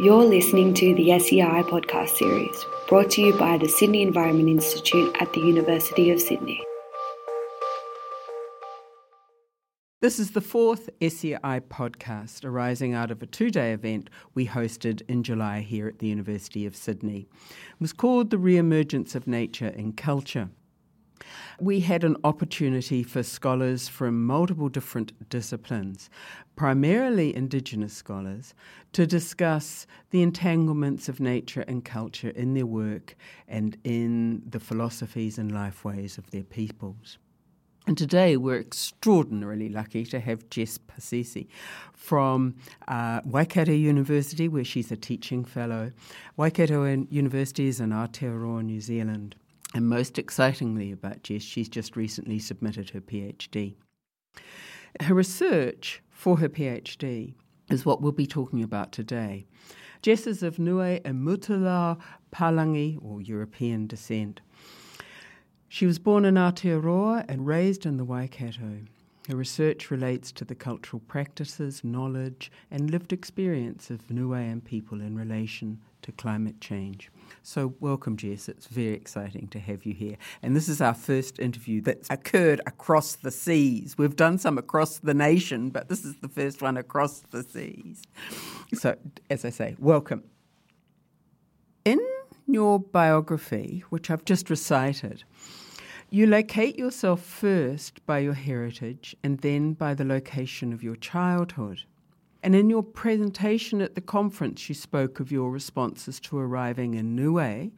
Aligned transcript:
You're 0.00 0.24
listening 0.24 0.74
to 0.74 0.94
the 0.94 1.18
SEI 1.18 1.64
podcast 1.64 2.10
series, 2.10 2.64
brought 2.88 3.10
to 3.10 3.20
you 3.20 3.36
by 3.36 3.58
the 3.58 3.68
Sydney 3.68 4.02
Environment 4.02 4.48
Institute 4.48 5.12
at 5.18 5.32
the 5.32 5.40
University 5.40 6.12
of 6.12 6.20
Sydney. 6.20 6.62
This 10.00 10.20
is 10.20 10.30
the 10.30 10.40
fourth 10.40 10.88
SEI 11.00 11.62
podcast 11.68 12.44
arising 12.44 12.94
out 12.94 13.10
of 13.10 13.24
a 13.24 13.26
two 13.26 13.50
day 13.50 13.72
event 13.72 14.08
we 14.34 14.46
hosted 14.46 15.02
in 15.08 15.24
July 15.24 15.62
here 15.62 15.88
at 15.88 15.98
the 15.98 16.06
University 16.06 16.64
of 16.64 16.76
Sydney. 16.76 17.26
It 17.72 17.80
was 17.80 17.92
called 17.92 18.30
The 18.30 18.38
Re-Emergence 18.38 19.16
of 19.16 19.26
Nature 19.26 19.66
in 19.66 19.94
Culture. 19.94 20.50
We 21.60 21.80
had 21.80 22.04
an 22.04 22.16
opportunity 22.24 23.02
for 23.02 23.22
scholars 23.22 23.88
from 23.88 24.24
multiple 24.24 24.68
different 24.68 25.28
disciplines, 25.28 26.10
primarily 26.56 27.34
Indigenous 27.34 27.92
scholars, 27.92 28.54
to 28.92 29.06
discuss 29.06 29.86
the 30.10 30.22
entanglements 30.22 31.08
of 31.08 31.20
nature 31.20 31.64
and 31.68 31.84
culture 31.84 32.30
in 32.30 32.54
their 32.54 32.66
work 32.66 33.16
and 33.46 33.76
in 33.84 34.42
the 34.48 34.60
philosophies 34.60 35.38
and 35.38 35.52
lifeways 35.52 36.18
of 36.18 36.30
their 36.30 36.44
peoples. 36.44 37.18
And 37.88 37.96
today 37.96 38.36
we're 38.36 38.60
extraordinarily 38.60 39.70
lucky 39.70 40.04
to 40.04 40.20
have 40.20 40.50
Jess 40.50 40.76
Pasisi 40.76 41.48
from 41.94 42.54
uh, 42.86 43.22
Waikato 43.24 43.72
University, 43.72 44.46
where 44.46 44.62
she's 44.62 44.92
a 44.92 44.96
teaching 44.96 45.42
fellow. 45.42 45.92
Waikato 46.36 46.84
University 46.84 47.66
is 47.66 47.80
in 47.80 47.88
Aotearoa, 47.88 48.62
New 48.62 48.82
Zealand. 48.82 49.36
And 49.74 49.88
most 49.88 50.18
excitingly 50.18 50.92
about 50.92 51.22
Jess, 51.22 51.42
she's 51.42 51.68
just 51.68 51.96
recently 51.96 52.38
submitted 52.38 52.90
her 52.90 53.00
PhD. 53.00 53.74
Her 55.00 55.14
research 55.14 56.02
for 56.10 56.38
her 56.38 56.48
PhD 56.48 57.34
is 57.70 57.84
what 57.84 58.00
we'll 58.00 58.12
be 58.12 58.26
talking 58.26 58.62
about 58.62 58.92
today. 58.92 59.46
Jess 60.00 60.26
is 60.26 60.42
of 60.42 60.58
Nui 60.58 61.00
and 61.04 61.26
Mutala 61.26 61.98
Palangi, 62.32 62.98
or 63.02 63.20
European 63.20 63.86
descent. 63.86 64.40
She 65.68 65.84
was 65.84 65.98
born 65.98 66.24
in 66.24 66.36
Aotearoa 66.36 67.26
and 67.28 67.46
raised 67.46 67.84
in 67.84 67.98
the 67.98 68.04
Waikato. 68.04 68.84
Her 69.28 69.36
research 69.36 69.90
relates 69.90 70.32
to 70.32 70.44
the 70.46 70.54
cultural 70.54 71.02
practices, 71.06 71.84
knowledge, 71.84 72.50
and 72.70 72.90
lived 72.90 73.12
experience 73.12 73.90
of 73.90 74.08
Niuean 74.08 74.64
people 74.64 75.02
in 75.02 75.18
relation 75.18 75.80
to 76.00 76.12
climate 76.12 76.62
change. 76.62 77.10
So, 77.42 77.74
welcome, 77.78 78.16
Jess. 78.16 78.48
It's 78.48 78.68
very 78.68 78.94
exciting 78.94 79.48
to 79.48 79.58
have 79.58 79.84
you 79.84 79.92
here. 79.92 80.16
And 80.42 80.56
this 80.56 80.66
is 80.66 80.80
our 80.80 80.94
first 80.94 81.38
interview 81.38 81.82
that's 81.82 82.08
occurred 82.08 82.62
across 82.64 83.16
the 83.16 83.30
seas. 83.30 83.98
We've 83.98 84.16
done 84.16 84.38
some 84.38 84.56
across 84.56 84.96
the 84.96 85.12
nation, 85.12 85.68
but 85.68 85.90
this 85.90 86.06
is 86.06 86.16
the 86.22 86.28
first 86.28 86.62
one 86.62 86.78
across 86.78 87.20
the 87.30 87.42
seas. 87.42 88.02
So, 88.72 88.96
as 89.28 89.44
I 89.44 89.50
say, 89.50 89.76
welcome. 89.78 90.24
In 91.84 92.00
your 92.46 92.80
biography, 92.80 93.84
which 93.90 94.10
I've 94.10 94.24
just 94.24 94.48
recited, 94.48 95.24
you 96.10 96.26
locate 96.26 96.78
yourself 96.78 97.22
first 97.22 98.04
by 98.06 98.18
your 98.18 98.34
heritage 98.34 99.14
and 99.22 99.38
then 99.40 99.74
by 99.74 99.92
the 99.92 100.04
location 100.04 100.72
of 100.72 100.82
your 100.82 100.96
childhood. 100.96 101.82
And 102.42 102.54
in 102.54 102.70
your 102.70 102.82
presentation 102.82 103.82
at 103.82 103.94
the 103.94 104.00
conference, 104.00 104.68
you 104.68 104.74
spoke 104.74 105.20
of 105.20 105.30
your 105.30 105.50
responses 105.50 106.18
to 106.20 106.38
arriving 106.38 106.94
in 106.94 107.14
Niue 107.14 107.72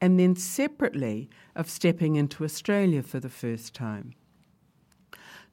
and 0.00 0.18
then 0.18 0.34
separately 0.36 1.28
of 1.54 1.68
stepping 1.68 2.16
into 2.16 2.44
Australia 2.44 3.02
for 3.02 3.20
the 3.20 3.28
first 3.28 3.74
time. 3.74 4.14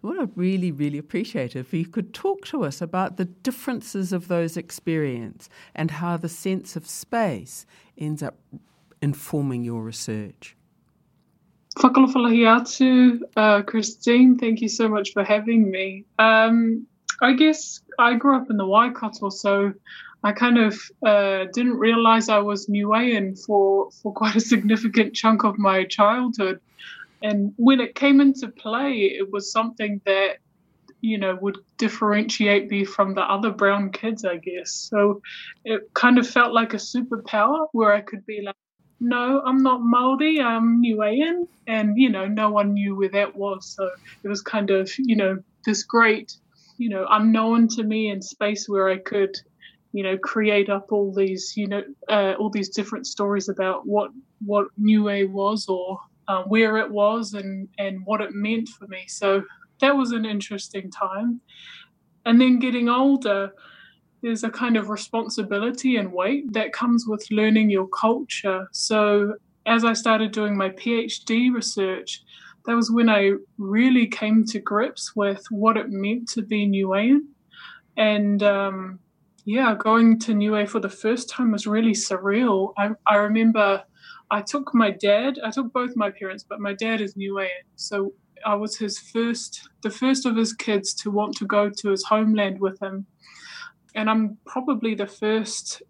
What 0.01 0.19
I'd 0.19 0.37
really, 0.37 0.71
really 0.71 0.99
appreciate 0.99 1.55
if 1.55 1.73
you 1.73 1.87
could 1.87 2.13
talk 2.13 2.45
to 2.45 2.63
us 2.63 2.79
about 2.79 3.17
the 3.17 3.25
differences 3.25 4.13
of 4.13 4.27
those 4.27 4.55
experiences 4.55 5.49
and 5.73 5.89
how 5.89 6.15
the 6.15 6.29
sense 6.29 6.75
of 6.75 6.87
space 6.87 7.65
ends 7.97 8.21
up 8.21 8.37
informing 9.01 9.63
your 9.63 9.81
research. 9.81 10.55
Fakaalofa 11.75 12.15
lahi 12.15 13.19
uh, 13.35 13.61
Christine. 13.63 14.37
Thank 14.37 14.61
you 14.61 14.69
so 14.69 14.87
much 14.87 15.11
for 15.13 15.23
having 15.23 15.69
me. 15.69 16.05
Um, 16.19 16.87
I 17.21 17.33
guess 17.33 17.81
I 17.99 18.15
grew 18.15 18.35
up 18.35 18.49
in 18.49 18.57
the 18.57 18.65
Waikato, 18.65 19.29
so 19.29 19.73
I 20.23 20.31
kind 20.31 20.57
of 20.57 20.79
uh, 21.05 21.45
didn't 21.53 21.77
realize 21.77 22.29
I 22.29 22.39
was 22.39 22.67
Niuean 22.67 23.37
for, 23.45 23.91
for 23.91 24.13
quite 24.13 24.35
a 24.35 24.39
significant 24.39 25.13
chunk 25.13 25.43
of 25.43 25.57
my 25.57 25.83
childhood. 25.85 26.59
And 27.21 27.53
when 27.57 27.79
it 27.79 27.95
came 27.95 28.21
into 28.21 28.47
play, 28.47 28.93
it 29.19 29.31
was 29.31 29.51
something 29.51 30.01
that, 30.05 30.37
you 31.01 31.17
know, 31.17 31.37
would 31.41 31.57
differentiate 31.77 32.69
me 32.69 32.85
from 32.85 33.15
the 33.15 33.21
other 33.21 33.51
brown 33.51 33.91
kids, 33.91 34.25
I 34.25 34.37
guess. 34.37 34.71
So 34.71 35.21
it 35.63 35.93
kind 35.93 36.17
of 36.17 36.27
felt 36.27 36.53
like 36.53 36.73
a 36.73 36.77
superpower 36.77 37.67
where 37.71 37.93
I 37.93 38.01
could 38.01 38.25
be 38.25 38.41
like, 38.41 38.55
no, 38.99 39.41
I'm 39.45 39.61
not 39.61 39.81
Maori, 39.81 40.39
I'm 40.39 40.81
Niuean. 40.81 41.47
And, 41.67 41.97
you 41.97 42.09
know, 42.09 42.27
no 42.27 42.49
one 42.49 42.73
knew 42.73 42.95
where 42.95 43.09
that 43.09 43.35
was. 43.35 43.65
So 43.75 43.89
it 44.23 44.27
was 44.27 44.41
kind 44.41 44.69
of, 44.69 44.91
you 44.97 45.15
know, 45.15 45.39
this 45.65 45.83
great 45.83 46.37
you 46.77 46.89
know 46.89 47.05
unknown 47.09 47.67
to 47.67 47.83
me 47.83 48.09
in 48.09 48.21
space 48.21 48.67
where 48.67 48.89
I 48.89 48.97
could 48.97 49.35
you 49.91 50.03
know 50.03 50.17
create 50.17 50.69
up 50.69 50.91
all 50.91 51.13
these 51.13 51.53
you 51.55 51.67
know 51.67 51.83
uh, 52.09 52.33
all 52.39 52.49
these 52.49 52.69
different 52.69 53.07
stories 53.07 53.49
about 53.49 53.85
what 53.85 54.11
what 54.45 54.67
Niue 54.77 55.29
was 55.29 55.67
or 55.67 55.99
uh, 56.27 56.43
where 56.43 56.77
it 56.77 56.91
was 56.91 57.33
and 57.33 57.67
and 57.77 58.05
what 58.05 58.21
it 58.21 58.31
meant 58.33 58.69
for 58.69 58.87
me 58.87 59.05
so 59.07 59.43
that 59.81 59.95
was 59.95 60.11
an 60.11 60.25
interesting 60.25 60.89
time 60.91 61.41
and 62.25 62.39
then 62.41 62.59
getting 62.59 62.89
older 62.89 63.51
there's 64.25 64.43
a 64.43 64.49
kind 64.49 64.75
of 64.75 64.89
responsibility 64.89 65.97
and 65.97 66.11
weight 66.11 66.51
that 66.53 66.73
comes 66.73 67.05
with 67.07 67.29
learning 67.29 67.69
your 67.69 67.87
culture 67.87 68.67
so 68.71 69.35
as 69.67 69.85
I 69.85 69.93
started 69.93 70.31
doing 70.31 70.57
my 70.57 70.69
PhD 70.69 71.53
research 71.53 72.23
that 72.65 72.75
was 72.75 72.91
when 72.91 73.09
I 73.09 73.33
really 73.57 74.07
came 74.07 74.43
to 74.45 74.59
grips 74.59 75.15
with 75.15 75.45
what 75.49 75.77
it 75.77 75.89
meant 75.89 76.27
to 76.29 76.41
be 76.41 76.67
Niuean. 76.67 77.21
And 77.97 78.41
um, 78.43 78.99
yeah, 79.45 79.75
going 79.77 80.19
to 80.21 80.33
Niue 80.33 80.67
for 80.67 80.79
the 80.79 80.89
first 80.89 81.29
time 81.29 81.51
was 81.51 81.67
really 81.67 81.91
surreal. 81.91 82.73
I, 82.77 82.89
I 83.07 83.15
remember 83.17 83.83
I 84.31 84.41
took 84.41 84.73
my 84.73 84.91
dad, 84.91 85.39
I 85.43 85.51
took 85.51 85.71
both 85.71 85.95
my 85.95 86.09
parents, 86.09 86.43
but 86.47 86.59
my 86.59 86.73
dad 86.73 87.01
is 87.01 87.13
Niuean. 87.13 87.49
So 87.75 88.13
I 88.45 88.55
was 88.55 88.75
his 88.75 88.97
first, 88.97 89.69
the 89.83 89.91
first 89.91 90.25
of 90.25 90.35
his 90.35 90.53
kids 90.53 90.93
to 90.95 91.11
want 91.11 91.37
to 91.37 91.45
go 91.45 91.69
to 91.69 91.89
his 91.89 92.03
homeland 92.03 92.59
with 92.59 92.81
him. 92.81 93.05
And 93.95 94.09
I'm 94.09 94.37
probably 94.45 94.95
the 94.95 95.07
first 95.07 95.81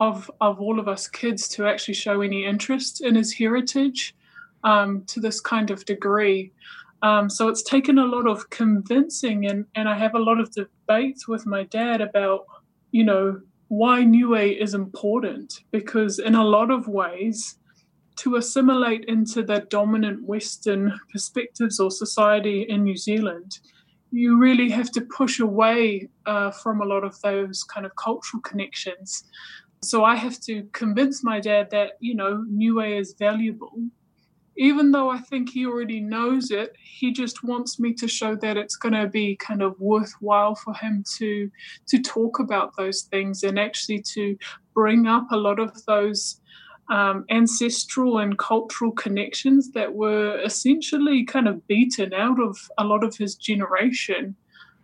of, 0.00 0.30
of 0.40 0.60
all 0.60 0.78
of 0.78 0.88
us 0.88 1.08
kids 1.08 1.48
to 1.48 1.66
actually 1.66 1.94
show 1.94 2.20
any 2.20 2.44
interest 2.44 3.00
in 3.00 3.14
his 3.14 3.32
heritage 3.32 4.14
um, 4.64 5.04
to 5.06 5.20
this 5.20 5.40
kind 5.40 5.70
of 5.70 5.84
degree. 5.84 6.52
Um, 7.02 7.28
so 7.28 7.48
it's 7.48 7.62
taken 7.62 7.98
a 7.98 8.06
lot 8.06 8.26
of 8.26 8.48
convincing, 8.50 9.46
and, 9.46 9.66
and 9.74 9.88
I 9.88 9.98
have 9.98 10.14
a 10.14 10.18
lot 10.18 10.40
of 10.40 10.50
debates 10.52 11.28
with 11.28 11.46
my 11.46 11.64
dad 11.64 12.00
about, 12.00 12.46
you 12.92 13.04
know, 13.04 13.40
why 13.68 14.04
Niue 14.04 14.56
is 14.58 14.74
important. 14.74 15.60
Because 15.70 16.18
in 16.18 16.34
a 16.34 16.44
lot 16.44 16.70
of 16.70 16.88
ways, 16.88 17.58
to 18.16 18.36
assimilate 18.36 19.04
into 19.06 19.42
the 19.42 19.66
dominant 19.70 20.22
Western 20.22 20.98
perspectives 21.10 21.80
or 21.80 21.90
society 21.90 22.62
in 22.62 22.84
New 22.84 22.96
Zealand, 22.96 23.58
you 24.14 24.38
really 24.38 24.70
have 24.70 24.90
to 24.92 25.00
push 25.00 25.40
away 25.40 26.08
uh, 26.26 26.50
from 26.50 26.80
a 26.80 26.84
lot 26.84 27.04
of 27.04 27.20
those 27.20 27.64
kind 27.64 27.84
of 27.84 27.92
cultural 27.96 28.40
connections. 28.42 29.24
So 29.82 30.04
I 30.04 30.14
have 30.16 30.40
to 30.42 30.62
convince 30.72 31.22
my 31.22 31.40
dad 31.40 31.70
that, 31.70 31.92
you 32.00 32.14
know, 32.14 32.44
Niue 32.48 32.98
is 32.98 33.14
valuable 33.18 33.72
even 34.56 34.92
though 34.92 35.10
I 35.10 35.18
think 35.18 35.50
he 35.50 35.66
already 35.66 36.00
knows 36.00 36.50
it, 36.50 36.76
he 36.80 37.12
just 37.12 37.42
wants 37.42 37.80
me 37.80 37.92
to 37.94 38.06
show 38.06 38.36
that 38.36 38.56
it's 38.56 38.76
going 38.76 38.94
to 38.94 39.08
be 39.08 39.36
kind 39.36 39.62
of 39.62 39.78
worthwhile 39.80 40.54
for 40.54 40.74
him 40.74 41.04
to 41.16 41.50
to 41.88 42.02
talk 42.02 42.38
about 42.38 42.76
those 42.76 43.02
things 43.02 43.42
and 43.42 43.58
actually 43.58 44.02
to 44.14 44.36
bring 44.74 45.06
up 45.06 45.26
a 45.32 45.36
lot 45.36 45.58
of 45.58 45.84
those 45.86 46.40
um, 46.90 47.24
ancestral 47.30 48.18
and 48.18 48.38
cultural 48.38 48.92
connections 48.92 49.72
that 49.72 49.94
were 49.94 50.38
essentially 50.40 51.24
kind 51.24 51.48
of 51.48 51.66
beaten 51.66 52.12
out 52.12 52.40
of 52.40 52.58
a 52.78 52.84
lot 52.84 53.04
of 53.04 53.16
his 53.16 53.34
generation. 53.36 54.36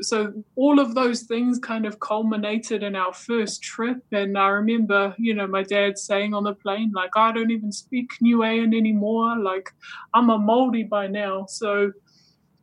So 0.02 0.32
all 0.56 0.81
of 0.81 0.94
those 0.94 1.25
things 1.25 1.58
kind 1.58 1.85
of 1.85 2.00
culminated 2.00 2.82
in 2.82 2.97
our 2.97 3.12
first 3.12 3.62
trip. 3.62 3.99
And 4.12 4.38
i 4.38 4.49
remember 4.49 5.14
you 5.19 5.35
know 5.35 5.47
my 5.47 5.62
dad 5.62 5.99
saying 5.99 6.32
on 6.32 6.44
the 6.44 6.55
plane 6.55 6.91
like 6.94 7.11
i 7.17 7.32
don't 7.32 7.50
even 7.50 7.73
speak 7.73 8.11
niuean 8.23 8.75
anymore. 8.75 9.37
Like 9.37 9.70
i'm 10.14 10.31
a 10.31 10.38
maori 10.38 10.85
by 10.85 11.06
now. 11.06 11.46
So 11.49 11.93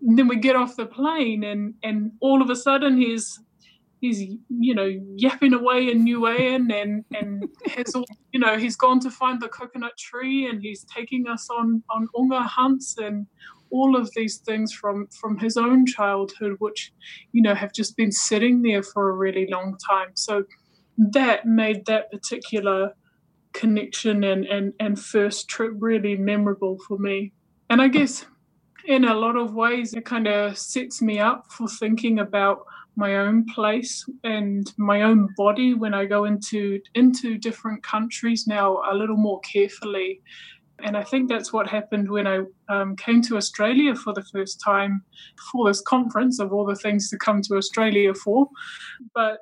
then 0.01 0.27
we 0.27 0.37
get 0.37 0.55
off 0.55 0.75
the 0.75 0.85
plane 0.85 1.43
and 1.43 1.75
and 1.83 2.11
all 2.21 2.41
of 2.41 2.49
a 2.49 2.55
sudden 2.55 2.97
he's 2.97 3.39
he's 3.99 4.21
you 4.21 4.75
know 4.75 4.91
yapping 5.15 5.53
away 5.53 5.89
in 5.89 6.05
niuean 6.05 6.71
and 6.73 7.03
and 7.15 7.43
has 7.75 7.95
all 7.95 8.05
you 8.31 8.39
know 8.39 8.57
he's 8.57 8.75
gone 8.75 8.99
to 8.99 9.09
find 9.09 9.41
the 9.41 9.47
coconut 9.47 9.97
tree 9.97 10.47
and 10.47 10.61
he's 10.61 10.85
taking 10.85 11.27
us 11.27 11.49
on 11.49 11.83
on 11.89 12.07
unga 12.17 12.41
hunts 12.41 12.97
and 12.97 13.27
all 13.69 13.97
of 13.97 14.09
these 14.15 14.37
things 14.37 14.71
from 14.71 15.07
from 15.07 15.37
his 15.37 15.57
own 15.57 15.85
childhood 15.85 16.55
which 16.59 16.93
you 17.31 17.41
know 17.41 17.55
have 17.55 17.73
just 17.73 17.97
been 17.97 18.11
sitting 18.11 18.61
there 18.61 18.83
for 18.83 19.09
a 19.09 19.13
really 19.13 19.47
long 19.49 19.77
time 19.89 20.09
so 20.13 20.43
that 20.97 21.45
made 21.45 21.85
that 21.85 22.11
particular 22.11 22.93
connection 23.53 24.23
and, 24.23 24.45
and, 24.45 24.73
and 24.79 24.99
first 24.99 25.49
trip 25.49 25.73
really 25.79 26.15
memorable 26.15 26.77
for 26.87 26.97
me. 26.97 27.33
And 27.69 27.81
I 27.81 27.87
guess 27.87 28.25
in 28.85 29.03
a 29.03 29.15
lot 29.15 29.35
of 29.35 29.53
ways, 29.53 29.93
it 29.93 30.05
kind 30.05 30.27
of 30.27 30.57
sets 30.57 31.01
me 31.01 31.19
up 31.19 31.45
for 31.51 31.67
thinking 31.67 32.19
about 32.19 32.59
my 32.97 33.17
own 33.17 33.45
place 33.45 34.03
and 34.23 34.73
my 34.77 35.03
own 35.03 35.29
body 35.37 35.75
when 35.75 35.93
I 35.93 36.05
go 36.05 36.25
into 36.25 36.81
into 36.95 37.37
different 37.37 37.83
countries 37.83 38.47
now 38.47 38.81
a 38.91 38.93
little 38.95 39.15
more 39.15 39.39
carefully. 39.41 40.21
And 40.79 40.97
I 40.97 41.03
think 41.03 41.29
that's 41.29 41.53
what 41.53 41.67
happened 41.67 42.09
when 42.09 42.27
I 42.27 42.41
um, 42.69 42.95
came 42.95 43.21
to 43.23 43.37
Australia 43.37 43.95
for 43.95 44.13
the 44.13 44.25
first 44.31 44.61
time 44.61 45.03
for 45.51 45.67
this 45.67 45.81
conference 45.81 46.39
of 46.39 46.51
all 46.51 46.65
the 46.65 46.75
things 46.75 47.09
to 47.09 47.17
come 47.17 47.41
to 47.43 47.55
Australia 47.55 48.13
for. 48.13 48.47
But 49.15 49.39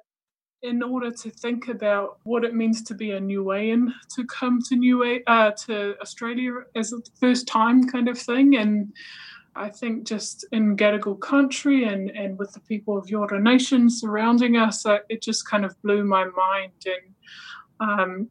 in 0.62 0.82
order 0.82 1.12
to 1.12 1.30
think 1.30 1.68
about 1.68 2.20
what 2.24 2.44
it 2.44 2.56
means 2.56 2.82
to 2.84 2.94
be 2.94 3.12
a 3.12 3.20
Niuean 3.20 3.94
to 4.16 4.26
come 4.26 4.60
to 4.68 4.76
New 4.76 5.22
uh, 5.28 5.52
to 5.66 5.96
Australia 6.02 6.52
as 6.76 6.92
a 6.92 6.98
first 7.20 7.48
time 7.48 7.88
kind 7.88 8.10
of 8.10 8.18
thing, 8.18 8.58
and 8.58 8.92
I 9.56 9.70
think 9.70 10.06
just 10.06 10.46
in 10.52 10.76
Gadigal 10.76 11.20
country 11.20 11.86
and, 11.86 12.10
and 12.12 12.38
with 12.38 12.52
the 12.52 12.60
people 12.60 12.98
of 12.98 13.06
Eora 13.06 13.42
Nation 13.42 13.90
surrounding 13.90 14.58
us, 14.58 14.86
it 15.10 15.22
just 15.22 15.48
kind 15.48 15.64
of 15.64 15.82
blew 15.82 16.04
my 16.04 16.26
mind. 16.26 16.74
And 16.86 17.90
um, 17.90 18.30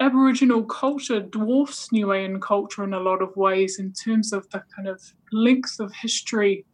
Aboriginal 0.00 0.62
culture 0.64 1.20
dwarfs 1.20 1.90
New 1.90 2.06
Niuean 2.06 2.40
culture 2.40 2.84
in 2.84 2.94
a 2.94 3.00
lot 3.00 3.20
of 3.20 3.36
ways 3.36 3.78
in 3.78 3.92
terms 3.92 4.32
of 4.32 4.48
the 4.50 4.62
kind 4.74 4.86
of 4.86 5.02
length 5.32 5.80
of 5.80 5.92
history 5.92 6.64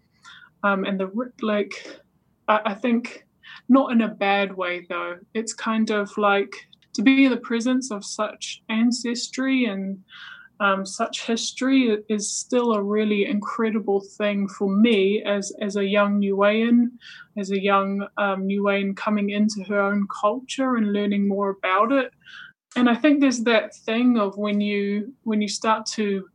um, 0.62 0.84
and 0.84 1.00
the 1.00 1.10
like. 1.40 2.00
I, 2.48 2.60
I 2.66 2.74
think 2.74 3.26
not 3.68 3.92
in 3.92 4.02
a 4.02 4.08
bad 4.08 4.56
way 4.56 4.86
though. 4.88 5.18
It's 5.32 5.54
kind 5.54 5.90
of 5.90 6.16
like 6.18 6.54
to 6.94 7.02
be 7.02 7.24
in 7.24 7.30
the 7.30 7.38
presence 7.38 7.90
of 7.90 8.04
such 8.04 8.62
ancestry 8.68 9.64
and 9.64 10.02
um, 10.60 10.84
such 10.84 11.26
history 11.26 11.98
is 12.10 12.30
still 12.30 12.74
a 12.74 12.82
really 12.82 13.24
incredible 13.24 14.00
thing 14.00 14.46
for 14.46 14.68
me 14.68 15.22
as 15.22 15.52
as 15.60 15.76
a 15.76 15.84
young 15.84 16.20
Niuean, 16.20 16.90
as 17.38 17.50
a 17.50 17.60
young 17.60 18.06
um, 18.18 18.46
Niuean 18.46 18.94
coming 18.94 19.30
into 19.30 19.64
her 19.64 19.80
own 19.80 20.06
culture 20.20 20.76
and 20.76 20.92
learning 20.92 21.26
more 21.26 21.50
about 21.50 21.92
it. 21.92 22.12
And 22.76 22.90
I 22.90 22.94
think 22.94 23.20
there's 23.20 23.42
that 23.44 23.74
thing 23.74 24.18
of 24.18 24.36
when 24.36 24.60
you 24.60 25.14
when 25.22 25.40
you 25.40 25.48
start 25.48 25.86
to 25.94 26.28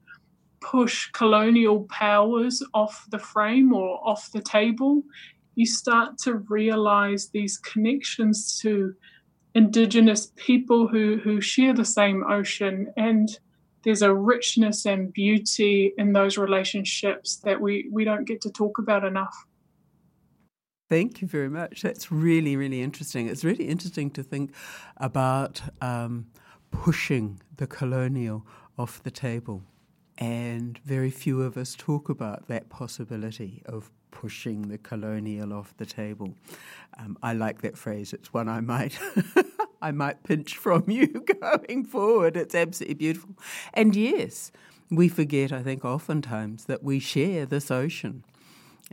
push 0.60 1.12
colonial 1.12 1.86
powers 1.92 2.64
off 2.74 3.06
the 3.12 3.20
frame 3.20 3.74
or 3.74 4.00
off 4.04 4.32
the 4.32 4.42
table, 4.42 5.04
you 5.54 5.68
start 5.68 6.18
to 6.18 6.38
realize 6.50 7.30
these 7.30 7.60
connections 7.60 8.60
to 8.62 8.96
indigenous 9.54 10.32
people 10.36 10.88
who 10.88 11.18
who 11.24 11.40
share 11.40 11.74
the 11.76 11.86
same 11.86 12.24
ocean 12.24 12.92
and 12.98 13.38
there's 13.86 14.02
a 14.02 14.14
richness 14.14 14.86
and 14.86 15.14
beauty 15.14 15.94
in 15.98 16.12
those 16.12 16.38
relationships 16.38 17.38
that 17.38 17.62
we 17.62 17.88
we 17.92 18.04
don't 18.04 18.26
get 18.26 18.42
to 18.42 18.52
talk 18.52 18.78
about 18.78 19.06
enough 19.06 19.46
Thank 20.88 21.20
you 21.20 21.28
very 21.28 21.50
much. 21.50 21.82
That's 21.82 22.12
really, 22.12 22.56
really 22.56 22.84
interesting. 22.84 23.28
It's 23.28 23.44
really 23.44 23.68
interesting 23.68 24.12
to 24.12 24.22
think 24.22 24.54
about 24.98 25.62
um, 25.82 26.28
pushing 26.70 27.42
the 27.58 27.66
colonial 27.66 28.46
off 28.78 29.02
the 29.02 29.10
table. 29.10 29.64
And 30.18 30.78
very 30.86 31.10
few 31.10 31.42
of 31.42 31.58
us 31.58 31.76
talk 31.76 32.08
about 32.08 32.48
that 32.50 32.70
possibility 32.70 33.64
of 33.66 33.90
pushing 34.12 34.70
the 34.70 34.78
colonial 34.78 35.54
off 35.54 35.76
the 35.78 35.86
table. 35.86 36.36
Um, 37.00 37.18
I 37.24 37.34
like 37.34 37.62
that 37.64 37.78
phrase. 37.78 38.14
It's 38.14 38.32
one 38.32 38.48
I 38.48 38.62
might 38.62 38.98
I 39.86 39.92
might 39.92 40.24
pinch 40.24 40.58
from 40.66 40.90
you 40.90 41.08
going 41.42 41.86
forward. 41.86 42.36
It's 42.36 42.56
absolutely 42.56 42.96
beautiful. 42.96 43.36
And 43.74 43.96
yes, 43.96 44.52
we 44.90 45.08
forget, 45.08 45.52
I 45.52 45.62
think, 45.62 45.86
oftentimes 45.86 46.66
that 46.66 46.84
we 46.84 47.00
share 47.00 47.46
this 47.46 47.70
ocean, 47.70 48.24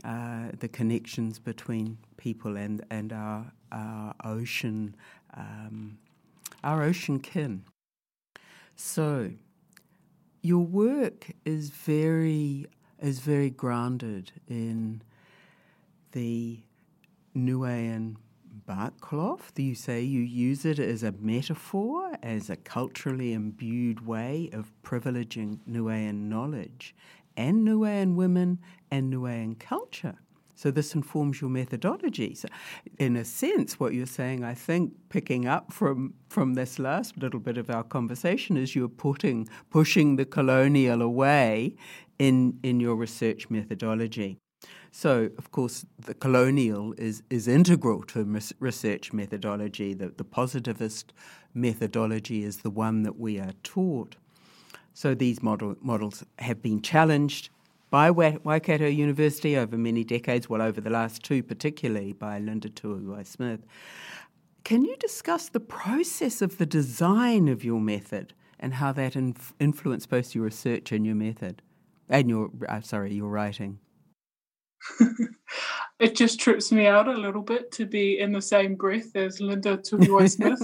uh, 0.03 0.49
the 0.59 0.67
connections 0.67 1.39
between 1.39 1.97
people 2.17 2.55
and 2.57 2.85
and 2.91 3.11
our 3.11 3.51
our 3.71 4.13
ocean, 4.23 4.95
um, 5.35 5.97
our 6.63 6.83
ocean 6.83 7.19
kin. 7.19 7.63
So, 8.75 9.31
your 10.43 10.65
work 10.65 11.31
is 11.43 11.69
very 11.71 12.67
is 13.01 13.19
very 13.19 13.49
grounded 13.49 14.31
in 14.47 15.01
the 16.11 16.59
Niuean 17.35 18.17
bark 18.65 18.99
cloth. 19.01 19.51
You 19.57 19.75
say 19.75 20.01
you 20.01 20.21
use 20.21 20.65
it 20.65 20.79
as 20.79 21.03
a 21.03 21.11
metaphor, 21.13 22.13
as 22.23 22.49
a 22.49 22.55
culturally 22.55 23.33
imbued 23.33 24.05
way 24.05 24.49
of 24.53 24.71
privileging 24.83 25.59
Niuean 25.69 26.29
knowledge 26.29 26.95
and 27.35 27.67
Niuean 27.67 28.15
women 28.15 28.59
and 28.91 29.11
Niuean 29.13 29.59
culture. 29.59 30.15
So 30.55 30.71
this 30.71 30.93
informs 30.95 31.41
your 31.41 31.49
methodology. 31.49 32.35
So 32.35 32.47
in 32.99 33.15
a 33.15 33.25
sense, 33.25 33.79
what 33.79 33.93
you're 33.93 34.05
saying, 34.05 34.43
I 34.43 34.53
think, 34.53 34.93
picking 35.09 35.47
up 35.47 35.73
from 35.73 36.13
from 36.29 36.53
this 36.53 36.79
last 36.79 37.17
little 37.17 37.39
bit 37.39 37.57
of 37.57 37.69
our 37.69 37.83
conversation, 37.83 38.55
is 38.55 38.75
you're 38.75 38.87
putting 38.87 39.49
pushing 39.71 40.15
the 40.15 40.25
colonial 40.25 41.01
away 41.01 41.75
in 42.19 42.59
in 42.63 42.79
your 42.79 42.95
research 42.95 43.49
methodology. 43.49 44.37
So, 44.91 45.31
of 45.37 45.51
course, 45.51 45.85
the 45.97 46.13
colonial 46.13 46.93
is, 46.99 47.23
is 47.29 47.47
integral 47.47 48.03
to 48.03 48.23
research 48.59 49.11
methodology. 49.11 49.95
The, 49.95 50.09
the 50.09 50.23
positivist 50.23 51.13
methodology 51.53 52.43
is 52.43 52.57
the 52.57 52.69
one 52.69 53.01
that 53.03 53.19
we 53.19 53.39
are 53.39 53.53
taught. 53.63 54.15
So, 54.93 55.15
these 55.15 55.41
model, 55.41 55.75
models 55.81 56.23
have 56.37 56.61
been 56.61 56.81
challenged 56.81 57.49
by 57.89 58.09
Waikato 58.09 58.87
University 58.87 59.55
over 59.57 59.77
many 59.77 60.03
decades, 60.03 60.49
well, 60.49 60.61
over 60.61 60.81
the 60.81 60.89
last 60.89 61.23
two 61.23 61.43
particularly, 61.43 62.13
by 62.13 62.39
Linda 62.39 62.69
Tuhiwai 62.69 63.25
Smith. 63.25 63.61
Can 64.63 64.85
you 64.85 64.95
discuss 64.97 65.49
the 65.49 65.59
process 65.59 66.41
of 66.41 66.57
the 66.57 66.65
design 66.65 67.47
of 67.47 67.63
your 67.63 67.79
method 67.79 68.33
and 68.59 68.75
how 68.75 68.93
that 68.93 69.15
inf- 69.15 69.53
influenced 69.59 70.09
both 70.09 70.33
your 70.33 70.45
research 70.45 70.91
and 70.91 71.05
your 71.05 71.15
method, 71.15 71.61
and 72.09 72.29
your, 72.29 72.49
uh, 72.69 72.81
sorry, 72.81 73.13
your 73.13 73.29
writing? 73.29 73.79
it 75.99 76.15
just 76.15 76.39
trips 76.39 76.71
me 76.71 76.87
out 76.87 77.07
a 77.07 77.13
little 77.13 77.41
bit 77.41 77.71
to 77.73 77.85
be 77.85 78.19
in 78.19 78.31
the 78.31 78.41
same 78.41 78.75
breath 78.75 79.15
as 79.15 79.39
Linda 79.39 79.77
Tuhiwai 79.77 80.29
Smith. 80.29 80.61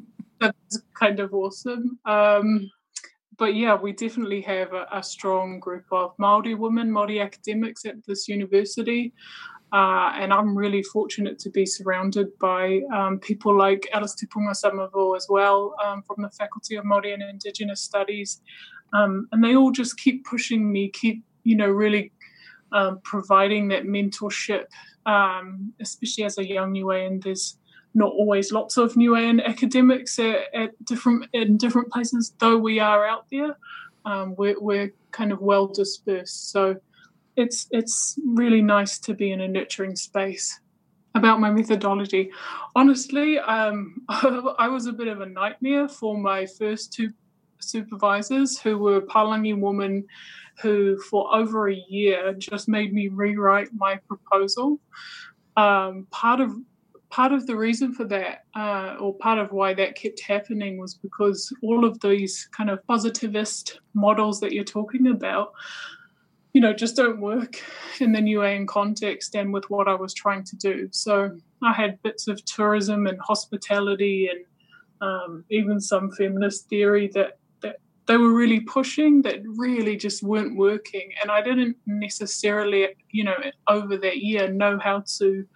That's 0.40 0.82
kind 0.94 1.20
of 1.20 1.32
awesome. 1.32 1.98
Um, 2.04 2.70
but 3.38 3.54
yeah, 3.54 3.74
we 3.74 3.92
definitely 3.92 4.40
have 4.42 4.72
a, 4.72 4.86
a, 4.92 5.02
strong 5.02 5.58
group 5.58 5.84
of 5.90 6.12
Maori 6.18 6.54
women, 6.54 6.92
Maori 6.92 7.20
academics 7.20 7.84
at 7.84 8.04
this 8.06 8.28
university. 8.28 9.12
Uh, 9.72 10.12
and 10.16 10.32
I'm 10.34 10.56
really 10.56 10.82
fortunate 10.82 11.38
to 11.40 11.50
be 11.50 11.64
surrounded 11.64 12.28
by 12.38 12.82
um, 12.92 13.18
people 13.18 13.56
like 13.56 13.88
Alice 13.92 14.14
Te 14.14 14.26
Punga 14.26 14.54
Somerville 14.54 15.16
as 15.16 15.26
well 15.30 15.74
um, 15.82 16.02
from 16.02 16.22
the 16.22 16.28
Faculty 16.30 16.76
of 16.76 16.84
Māori 16.84 17.14
and 17.14 17.22
Indigenous 17.22 17.80
Studies. 17.80 18.42
Um, 18.92 19.28
and 19.32 19.42
they 19.42 19.56
all 19.56 19.72
just 19.72 19.98
keep 19.98 20.26
pushing 20.26 20.70
me, 20.70 20.90
keep, 20.90 21.24
you 21.44 21.56
know, 21.56 21.70
really 21.70 22.12
um, 22.72 23.00
providing 23.04 23.68
that 23.68 23.84
mentorship, 23.84 24.64
um, 25.06 25.72
especially 25.80 26.24
as 26.24 26.38
a 26.38 26.46
young 26.46 26.74
Niuean. 26.74 27.22
There's 27.22 27.58
not 27.94 28.12
always 28.12 28.52
lots 28.52 28.76
of 28.76 28.94
Niuean 28.94 29.44
academics 29.44 30.18
at, 30.18 30.54
at, 30.54 30.84
different 30.84 31.26
in 31.32 31.56
different 31.56 31.90
places, 31.90 32.34
though 32.38 32.56
we 32.56 32.80
are 32.80 33.06
out 33.06 33.26
there. 33.30 33.56
Um, 34.04 34.34
we're, 34.36 34.58
we're 34.60 34.92
kind 35.12 35.32
of 35.32 35.40
well 35.40 35.66
dispersed, 35.66 36.50
so 36.50 36.76
it's 37.36 37.68
it's 37.70 38.18
really 38.24 38.62
nice 38.62 38.98
to 39.00 39.14
be 39.14 39.32
in 39.32 39.40
a 39.40 39.48
nurturing 39.48 39.96
space. 39.96 40.58
About 41.14 41.40
my 41.40 41.50
methodology, 41.50 42.30
honestly, 42.74 43.38
um, 43.38 44.00
I 44.08 44.68
was 44.68 44.86
a 44.86 44.92
bit 44.92 45.08
of 45.08 45.20
a 45.20 45.26
nightmare 45.26 45.86
for 45.86 46.16
my 46.16 46.46
first 46.46 46.94
two 46.94 47.10
supervisors, 47.60 48.58
who 48.58 48.78
were 48.78 49.02
Palangi 49.02 49.58
women 49.58 50.06
who 50.62 50.98
for 51.10 51.34
over 51.34 51.68
a 51.68 51.84
year 51.88 52.32
just 52.34 52.68
made 52.68 52.92
me 52.92 53.08
rewrite 53.08 53.68
my 53.74 53.96
proposal. 54.08 54.80
Um, 55.56 56.06
part 56.10 56.40
of 56.40 56.54
part 57.10 57.32
of 57.32 57.46
the 57.46 57.54
reason 57.54 57.92
for 57.92 58.04
that, 58.04 58.44
uh, 58.56 58.96
or 58.98 59.14
part 59.18 59.38
of 59.38 59.52
why 59.52 59.74
that 59.74 59.94
kept 59.94 60.20
happening, 60.20 60.78
was 60.78 60.94
because 60.94 61.54
all 61.62 61.84
of 61.84 62.00
these 62.00 62.48
kind 62.56 62.70
of 62.70 62.84
positivist 62.86 63.80
models 63.92 64.40
that 64.40 64.52
you're 64.52 64.64
talking 64.64 65.08
about, 65.08 65.52
you 66.54 66.60
know, 66.60 66.72
just 66.72 66.96
don't 66.96 67.20
work 67.20 67.62
in 68.00 68.12
the 68.12 68.20
New 68.20 68.38
Niuean 68.38 68.66
context 68.66 69.34
and 69.34 69.52
with 69.52 69.68
what 69.68 69.88
I 69.88 69.94
was 69.94 70.14
trying 70.14 70.44
to 70.44 70.56
do. 70.56 70.88
So 70.90 71.36
I 71.62 71.74
had 71.74 72.02
bits 72.02 72.28
of 72.28 72.42
tourism 72.46 73.06
and 73.06 73.20
hospitality 73.20 74.30
and 74.32 74.44
um, 75.02 75.44
even 75.50 75.80
some 75.80 76.12
feminist 76.12 76.68
theory 76.68 77.10
that 77.14 77.38
they 78.06 78.16
were 78.16 78.32
really 78.32 78.60
pushing 78.60 79.22
that 79.22 79.40
really 79.46 79.96
just 79.96 80.22
weren't 80.22 80.56
working. 80.56 81.12
And 81.22 81.30
I 81.30 81.40
didn't 81.42 81.76
necessarily, 81.86 82.88
you 83.10 83.24
know, 83.24 83.36
over 83.68 83.96
that 83.98 84.18
year 84.18 84.50
know 84.52 84.78
how 84.78 85.04
to 85.18 85.46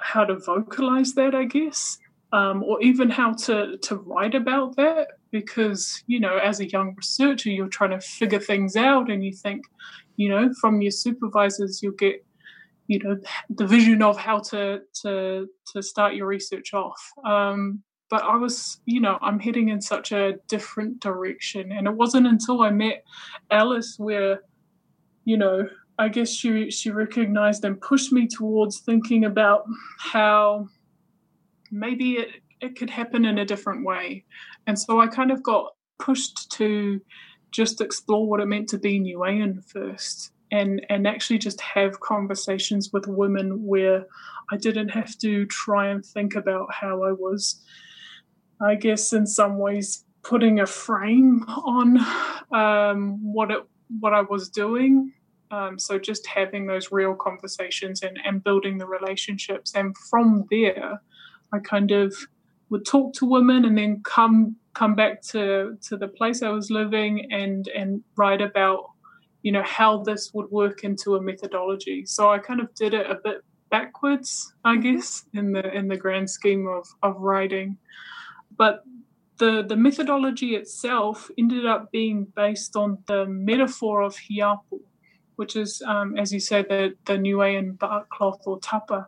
how 0.00 0.24
to 0.24 0.36
vocalize 0.38 1.14
that, 1.14 1.34
I 1.34 1.44
guess. 1.44 1.98
um, 2.32 2.62
or 2.62 2.80
even 2.82 3.10
how 3.10 3.32
to 3.32 3.78
to 3.78 3.96
write 3.96 4.34
about 4.34 4.76
that 4.76 5.08
because 5.30 6.02
you 6.06 6.20
know 6.20 6.38
as 6.38 6.60
a 6.60 6.68
young 6.68 6.94
researcher 6.96 7.50
you're 7.50 7.68
trying 7.68 7.90
to 7.90 8.00
figure 8.00 8.40
things 8.40 8.76
out 8.76 9.10
and 9.10 9.24
you 9.24 9.32
think 9.32 9.64
you 10.16 10.28
know 10.28 10.50
from 10.60 10.80
your 10.80 10.90
supervisors 10.90 11.82
you'll 11.82 11.92
get 11.92 12.24
you 12.88 12.98
know 12.98 13.16
the 13.50 13.66
vision 13.66 14.02
of 14.02 14.16
how 14.18 14.38
to 14.38 14.80
to 15.02 15.48
to 15.72 15.82
start 15.82 16.14
your 16.14 16.26
research 16.26 16.74
off 16.74 17.12
um, 17.24 17.82
but 18.10 18.22
i 18.22 18.36
was 18.36 18.80
you 18.86 19.00
know 19.00 19.18
i'm 19.22 19.38
heading 19.38 19.68
in 19.68 19.80
such 19.80 20.12
a 20.12 20.34
different 20.48 21.00
direction 21.00 21.72
and 21.72 21.86
it 21.86 21.94
wasn't 21.94 22.26
until 22.26 22.62
i 22.62 22.70
met 22.70 23.04
alice 23.50 23.96
where 23.98 24.42
you 25.24 25.36
know 25.36 25.68
i 25.98 26.08
guess 26.08 26.30
she 26.30 26.70
she 26.70 26.90
recognized 26.90 27.64
and 27.64 27.80
pushed 27.80 28.12
me 28.12 28.26
towards 28.26 28.80
thinking 28.80 29.24
about 29.24 29.64
how 29.98 30.68
maybe 31.70 32.12
it, 32.14 32.28
it 32.60 32.76
could 32.76 32.90
happen 32.90 33.24
in 33.24 33.38
a 33.38 33.44
different 33.44 33.84
way. 33.84 34.24
And 34.66 34.78
so 34.78 35.00
I 35.00 35.06
kind 35.06 35.30
of 35.30 35.42
got 35.42 35.74
pushed 35.98 36.50
to 36.52 37.00
just 37.50 37.80
explore 37.80 38.28
what 38.28 38.40
it 38.40 38.46
meant 38.46 38.68
to 38.70 38.78
be 38.78 39.00
Niuean 39.00 39.64
first 39.64 40.32
and 40.52 40.84
and 40.88 41.06
actually 41.06 41.38
just 41.38 41.60
have 41.60 42.00
conversations 42.00 42.92
with 42.92 43.06
women 43.06 43.64
where 43.64 44.06
I 44.50 44.56
didn't 44.56 44.90
have 44.90 45.16
to 45.18 45.46
try 45.46 45.88
and 45.88 46.04
think 46.04 46.34
about 46.34 46.72
how 46.72 47.02
I 47.02 47.12
was 47.12 47.62
I 48.60 48.74
guess 48.74 49.12
in 49.12 49.26
some 49.26 49.58
ways 49.58 50.04
putting 50.22 50.60
a 50.60 50.66
frame 50.66 51.44
on 51.48 51.98
um, 52.52 53.32
what 53.32 53.50
it 53.50 53.62
what 54.00 54.12
I 54.12 54.22
was 54.22 54.48
doing 54.48 55.12
um, 55.52 55.78
so 55.78 55.98
just 55.98 56.26
having 56.26 56.66
those 56.66 56.90
real 56.90 57.14
conversations 57.14 58.02
and, 58.02 58.18
and 58.24 58.42
building 58.42 58.78
the 58.78 58.86
relationships 58.86 59.72
and 59.74 59.96
from 60.10 60.44
there 60.50 61.00
I 61.52 61.58
kind 61.60 61.92
of 61.92 62.14
would 62.70 62.84
talk 62.84 63.12
to 63.14 63.26
women 63.26 63.64
and 63.64 63.78
then 63.78 64.02
come 64.04 64.56
come 64.74 64.94
back 64.94 65.22
to 65.22 65.78
to 65.88 65.96
the 65.96 66.08
place 66.08 66.42
I 66.42 66.50
was 66.50 66.70
living 66.70 67.32
and 67.32 67.68
and 67.68 68.02
write 68.16 68.42
about 68.42 68.90
you 69.42 69.52
know 69.52 69.62
how 69.62 70.02
this 70.02 70.32
would 70.34 70.50
work 70.50 70.82
into 70.82 71.14
a 71.14 71.22
methodology. 71.22 72.04
So 72.04 72.30
I 72.32 72.38
kind 72.38 72.60
of 72.60 72.74
did 72.74 72.94
it 72.94 73.08
a 73.08 73.18
bit 73.22 73.42
backwards, 73.70 74.52
I 74.64 74.76
guess, 74.76 75.24
in 75.34 75.52
the 75.52 75.72
in 75.72 75.86
the 75.88 75.96
grand 75.96 76.28
scheme 76.28 76.66
of 76.66 76.86
of 77.02 77.14
writing. 77.20 77.78
But 78.56 78.82
the 79.38 79.64
the 79.66 79.76
methodology 79.76 80.54
itself 80.54 81.30
ended 81.38 81.66
up 81.66 81.90
being 81.92 82.26
based 82.36 82.76
on 82.76 82.98
the 83.06 83.26
metaphor 83.26 84.02
of 84.02 84.16
hiapo, 84.16 84.80
which 85.36 85.56
is, 85.56 85.82
um, 85.86 86.16
as 86.16 86.32
you 86.32 86.40
said, 86.40 86.66
the 86.68 86.94
the 87.04 87.14
Niuean 87.14 87.78
bark 87.78 88.08
cloth 88.10 88.42
or 88.46 88.58
tapa. 88.60 89.06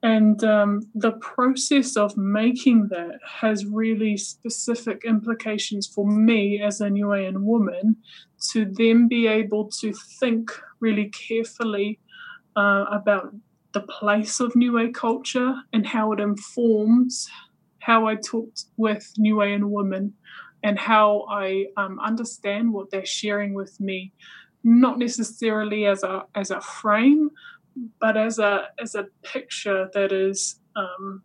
And 0.00 0.44
um, 0.44 0.82
the 0.94 1.12
process 1.12 1.96
of 1.96 2.16
making 2.16 2.86
that 2.90 3.18
has 3.40 3.66
really 3.66 4.16
specific 4.16 5.02
implications 5.04 5.88
for 5.88 6.06
me 6.06 6.62
as 6.62 6.80
a 6.80 6.88
Niuean 6.88 7.38
woman 7.38 7.96
to 8.52 8.64
then 8.64 9.08
be 9.08 9.26
able 9.26 9.68
to 9.80 9.92
think 10.20 10.52
really 10.78 11.06
carefully 11.06 11.98
uh, 12.54 12.84
about 12.92 13.34
the 13.72 13.80
place 13.80 14.38
of 14.38 14.54
Niue 14.54 14.92
culture 14.92 15.54
and 15.72 15.86
how 15.86 16.12
it 16.12 16.20
informs 16.20 17.28
how 17.88 18.06
I 18.06 18.16
talk 18.16 18.50
with 18.76 19.10
Niuean 19.18 19.70
women 19.70 20.12
and 20.62 20.78
how 20.78 21.24
I 21.30 21.68
um, 21.78 21.98
understand 22.00 22.70
what 22.70 22.90
they're 22.90 23.06
sharing 23.06 23.54
with 23.54 23.80
me, 23.80 24.12
not 24.62 24.98
necessarily 24.98 25.86
as 25.86 26.02
a 26.02 26.24
as 26.34 26.50
a 26.50 26.60
frame, 26.60 27.30
but 27.98 28.18
as 28.18 28.38
a 28.38 28.68
as 28.78 28.94
a 28.94 29.06
picture 29.22 29.88
that 29.94 30.12
is 30.12 30.60
um, 30.76 31.22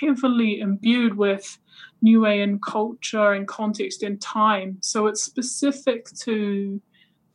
heavily 0.00 0.60
imbued 0.60 1.16
with 1.16 1.58
Niuean 2.04 2.60
culture 2.64 3.32
and 3.32 3.48
context 3.48 4.04
and 4.04 4.20
time. 4.20 4.78
So 4.82 5.08
it's 5.08 5.24
specific 5.24 6.06
to 6.20 6.80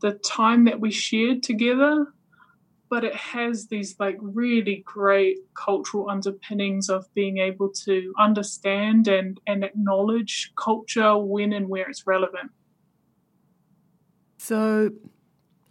the 0.01 0.13
time 0.25 0.63
that 0.65 0.79
we 0.79 0.91
shared 0.91 1.43
together, 1.43 2.13
but 2.89 3.03
it 3.03 3.15
has 3.15 3.67
these 3.67 3.95
like 3.99 4.17
really 4.19 4.83
great 4.85 5.37
cultural 5.53 6.09
underpinnings 6.09 6.89
of 6.89 7.05
being 7.13 7.37
able 7.37 7.69
to 7.69 8.13
understand 8.17 9.07
and, 9.07 9.39
and 9.45 9.63
acknowledge 9.63 10.51
culture 10.55 11.17
when 11.17 11.53
and 11.53 11.69
where 11.69 11.87
it's 11.87 12.07
relevant. 12.07 12.51
So 14.37 14.91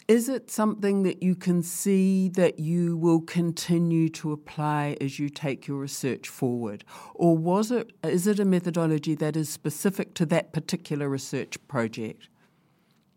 is 0.07 0.29
it 0.29 0.51
something 0.51 1.03
that 1.03 1.23
you 1.23 1.35
can 1.35 1.63
see 1.63 2.29
that 2.31 2.59
you 2.59 2.97
will 2.97 3.21
continue 3.21 4.09
to 4.11 4.33
apply 4.33 4.97
as 5.01 5.19
you 5.19 5.29
take 5.29 5.67
your 5.67 5.79
research 5.79 6.29
forward? 6.29 6.85
Or 7.15 7.37
was 7.37 7.71
it 7.71 7.93
is 8.03 8.27
it 8.27 8.39
a 8.39 8.45
methodology 8.45 9.15
that 9.17 9.37
is 9.37 9.51
specific 9.51 10.15
to 10.15 10.27
that 10.27 10.53
particular 10.53 11.09
research 11.09 11.59
project? 11.69 12.29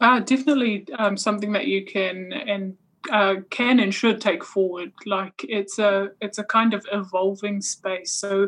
Uh, 0.01 0.19
definitely 0.19 0.85
um, 0.97 1.15
something 1.15 1.51
that 1.51 1.67
you 1.67 1.85
can 1.85 2.33
and 2.33 2.75
uh, 3.11 3.35
can 3.49 3.79
and 3.79 3.93
should 3.93 4.21
take 4.21 4.43
forward. 4.43 4.91
Like 5.05 5.45
it's 5.47 5.79
a 5.79 6.09
it's 6.21 6.37
a 6.37 6.43
kind 6.43 6.73
of 6.73 6.85
evolving 6.91 7.61
space. 7.61 8.11
So 8.11 8.47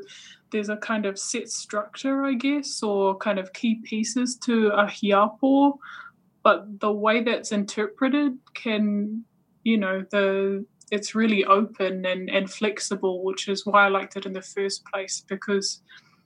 there's 0.51 0.69
a 0.69 0.77
kind 0.77 1.05
of 1.05 1.17
set 1.17 1.49
structure, 1.49 2.23
I 2.23 2.33
guess, 2.33 2.83
or 2.83 3.17
kind 3.17 3.39
of 3.39 3.53
key 3.53 3.75
pieces 3.83 4.37
to 4.45 4.67
a 4.67 4.85
hiapo 4.85 5.77
but 6.43 6.79
the 6.81 6.91
way 6.91 7.23
that's 7.23 7.51
interpreted 7.51 8.37
can 8.53 9.23
you 9.63 9.77
know 9.77 10.05
the 10.11 10.63
it's 10.91 11.15
really 11.15 11.43
open 11.45 12.05
and, 12.05 12.29
and 12.29 12.51
flexible 12.51 13.23
which 13.23 13.47
is 13.47 13.65
why 13.65 13.85
i 13.85 13.87
liked 13.87 14.15
it 14.15 14.25
in 14.25 14.33
the 14.33 14.41
first 14.41 14.85
place 14.85 15.23
because 15.27 15.81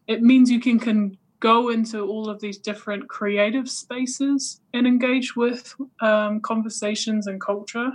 it 0.08 0.22
means 0.22 0.50
you 0.50 0.60
can, 0.60 0.80
can 0.80 1.18
go 1.40 1.70
into 1.70 2.02
all 2.02 2.30
of 2.30 2.40
these 2.40 2.58
different 2.58 3.08
creative 3.08 3.70
spaces 3.70 4.62
and 4.74 4.88
engage 4.88 5.36
with 5.36 5.76
um, 6.02 6.40
conversations 6.42 7.28
and 7.28 7.40
culture 7.40 7.92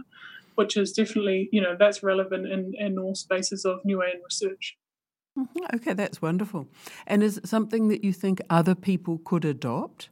which 0.54 0.76
is 0.76 0.92
definitely 0.92 1.48
you 1.52 1.60
know 1.60 1.76
that's 1.78 2.02
relevant 2.02 2.46
in, 2.46 2.72
in 2.78 2.98
all 2.98 3.14
spaces 3.14 3.64
of 3.64 3.80
Niuean 3.84 4.22
research 4.24 4.76
mm-hmm. 5.38 5.76
okay 5.76 5.92
that's 5.92 6.20
wonderful 6.20 6.68
and 7.06 7.22
is 7.22 7.38
it 7.38 7.48
something 7.48 7.88
that 7.88 8.04
you 8.04 8.12
think 8.12 8.40
other 8.50 8.74
people 8.74 9.18
could 9.24 9.44
adopt 9.44 10.08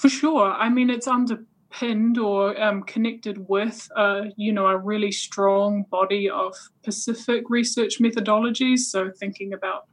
for 0.00 0.08
sure. 0.08 0.50
I 0.50 0.70
mean, 0.70 0.88
it's 0.88 1.06
underpinned 1.06 2.16
or 2.16 2.58
um, 2.58 2.84
connected 2.84 3.46
with, 3.50 3.86
uh, 3.94 4.22
you 4.34 4.50
know, 4.50 4.66
a 4.66 4.78
really 4.78 5.12
strong 5.12 5.84
body 5.90 6.30
of 6.30 6.56
Pacific 6.82 7.44
research 7.50 7.98
methodologies. 8.00 8.78
So 8.78 9.10
thinking 9.10 9.52
about 9.52 9.88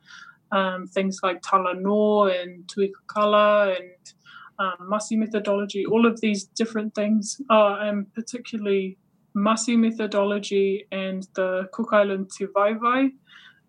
um, 0.53 0.87
things 0.87 1.19
like 1.23 1.41
Talanoa 1.41 2.41
and 2.41 2.63
Tuikakala 2.67 3.75
and 3.75 4.13
um, 4.59 4.89
Masi 4.89 5.17
methodology, 5.17 5.85
all 5.85 6.05
of 6.05 6.21
these 6.21 6.45
different 6.45 6.95
things 6.95 7.41
are 7.49 7.85
um, 7.85 8.07
particularly 8.15 8.97
Masi 9.37 9.77
methodology 9.77 10.87
and 10.91 11.27
the 11.35 11.69
Cook 11.71 11.89
Island 11.93 12.31
Tivaivai 12.31 13.11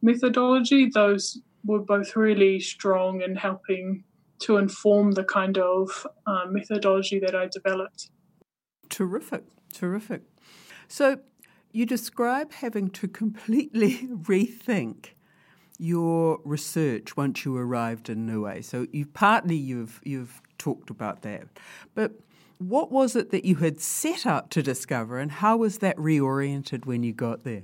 methodology. 0.01 0.89
Those 0.93 1.41
were 1.65 1.81
both 1.81 2.17
really 2.17 2.59
strong 2.59 3.21
in 3.21 3.37
helping 3.37 4.05
to 4.41 4.57
inform 4.57 5.13
the 5.13 5.25
kind 5.25 5.59
of 5.59 6.07
uh, 6.27 6.47
methodology 6.49 7.19
that 7.19 7.35
I 7.35 7.49
developed. 7.49 8.11
Terrific, 8.89 9.45
terrific. 9.73 10.23
So 10.87 11.19
you 11.73 11.85
describe 11.85 12.53
having 12.53 12.89
to 12.91 13.09
completely 13.09 13.95
rethink 14.11 15.11
your 15.79 16.41
research 16.45 17.17
once 17.17 17.45
you 17.45 17.57
arrived 17.57 18.09
in 18.09 18.27
Niue. 18.27 18.63
So 18.63 18.87
you 18.93 19.07
partly 19.07 19.57
you've 19.57 20.01
you've 20.05 20.41
talked 20.57 20.91
about 20.91 21.23
that, 21.23 21.47
but 21.95 22.13
what 22.59 22.91
was 22.91 23.17
it 23.17 23.31
that 23.31 23.45
you 23.45 23.57
had 23.57 23.81
set 23.81 24.27
out 24.27 24.51
to 24.51 24.63
discover, 24.63 25.19
and 25.19 25.31
how 25.31 25.57
was 25.57 25.79
that 25.79 25.97
reoriented 25.97 26.87
when 26.87 27.03
you 27.03 27.13
got 27.13 27.45
there? 27.45 27.63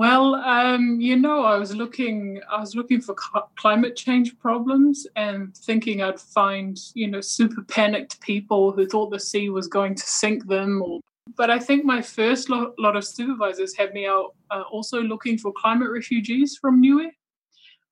Well, 0.00 0.36
um, 0.36 0.98
you 0.98 1.14
know, 1.16 1.44
I 1.44 1.56
was 1.58 1.76
looking, 1.76 2.40
I 2.50 2.58
was 2.58 2.74
looking 2.74 3.02
for 3.02 3.14
cl- 3.18 3.50
climate 3.56 3.96
change 3.96 4.38
problems 4.38 5.06
and 5.14 5.54
thinking 5.54 6.00
I'd 6.00 6.18
find, 6.18 6.80
you 6.94 7.06
know, 7.06 7.20
super 7.20 7.60
panicked 7.62 8.18
people 8.22 8.72
who 8.72 8.86
thought 8.86 9.10
the 9.10 9.20
sea 9.20 9.50
was 9.50 9.68
going 9.68 9.94
to 9.96 10.02
sink 10.02 10.46
them. 10.46 10.80
Or, 10.82 11.00
but 11.36 11.50
I 11.50 11.58
think 11.58 11.84
my 11.84 12.00
first 12.00 12.48
lo- 12.48 12.72
lot 12.78 12.96
of 12.96 13.04
supervisors 13.04 13.76
had 13.76 13.92
me 13.92 14.06
out 14.06 14.34
uh, 14.50 14.62
also 14.70 15.02
looking 15.02 15.36
for 15.36 15.52
climate 15.52 15.90
refugees 15.90 16.56
from 16.56 16.80
Niue, 16.80 17.10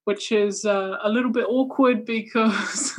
which 0.04 0.32
is 0.32 0.64
uh, 0.64 0.96
a 1.02 1.10
little 1.10 1.30
bit 1.30 1.44
awkward 1.46 2.06
because 2.06 2.98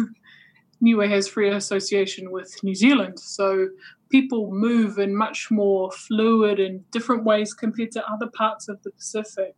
Niue 0.81 1.09
has 1.09 1.27
free 1.27 1.49
association 1.49 2.31
with 2.31 2.55
New 2.63 2.75
Zealand. 2.75 3.19
So 3.19 3.67
people 4.09 4.51
move 4.51 4.97
in 4.97 5.15
much 5.15 5.51
more 5.51 5.91
fluid 5.91 6.59
and 6.59 6.89
different 6.91 7.23
ways 7.23 7.53
compared 7.53 7.91
to 7.91 8.11
other 8.11 8.27
parts 8.27 8.69
of 8.69 8.81
the 8.83 8.91
Pacific. 8.91 9.55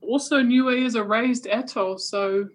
Also, 0.00 0.42
Niue 0.42 0.84
is 0.84 0.94
a 0.94 1.04
raised 1.04 1.46
atoll, 1.46 1.96
so 1.98 2.48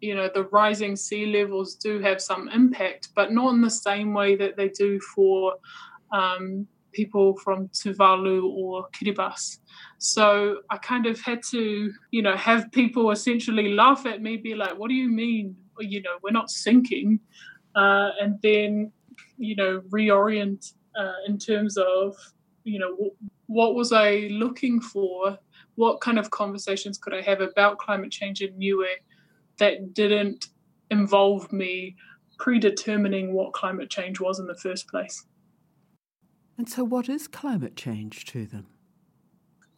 you 0.00 0.14
know 0.14 0.28
the 0.34 0.44
rising 0.44 0.96
sea 0.96 1.26
levels 1.26 1.76
do 1.76 1.98
have 2.00 2.20
some 2.20 2.48
impact, 2.48 3.08
but 3.16 3.32
not 3.32 3.54
in 3.54 3.62
the 3.62 3.70
same 3.70 4.12
way 4.12 4.36
that 4.36 4.56
they 4.56 4.68
do 4.68 5.00
for 5.14 5.54
um, 6.12 6.66
people 6.92 7.36
from 7.38 7.68
Tuvalu 7.68 8.44
or 8.44 8.88
Kiribati. 8.90 9.58
So 9.98 10.58
I 10.70 10.76
kind 10.76 11.06
of 11.06 11.20
had 11.20 11.42
to, 11.50 11.90
you 12.10 12.22
know, 12.22 12.36
have 12.36 12.70
people 12.72 13.10
essentially 13.10 13.72
laugh 13.72 14.06
at 14.06 14.22
me, 14.22 14.36
be 14.36 14.54
like, 14.54 14.78
what 14.78 14.88
do 14.88 14.94
you 14.94 15.10
mean? 15.10 15.56
You 15.80 16.02
know, 16.02 16.18
we're 16.22 16.30
not 16.30 16.50
sinking. 16.50 17.20
Uh, 17.74 18.10
and 18.20 18.38
then, 18.42 18.92
you 19.36 19.56
know, 19.56 19.80
reorient 19.90 20.72
uh, 20.96 21.12
in 21.26 21.38
terms 21.38 21.76
of, 21.76 22.16
you 22.62 22.78
know, 22.78 22.90
w- 22.90 23.14
what 23.46 23.74
was 23.74 23.92
I 23.92 24.28
looking 24.30 24.80
for? 24.80 25.38
What 25.74 26.00
kind 26.00 26.18
of 26.18 26.30
conversations 26.30 26.98
could 26.98 27.14
I 27.14 27.20
have 27.22 27.40
about 27.40 27.78
climate 27.78 28.12
change 28.12 28.42
in 28.42 28.56
Niue 28.56 28.86
that 29.58 29.92
didn't 29.92 30.46
involve 30.90 31.52
me 31.52 31.96
predetermining 32.38 33.32
what 33.32 33.52
climate 33.52 33.90
change 33.90 34.20
was 34.20 34.38
in 34.38 34.46
the 34.46 34.56
first 34.56 34.88
place? 34.88 35.24
And 36.56 36.68
so, 36.68 36.84
what 36.84 37.08
is 37.08 37.26
climate 37.26 37.74
change 37.74 38.26
to 38.26 38.46
them? 38.46 38.66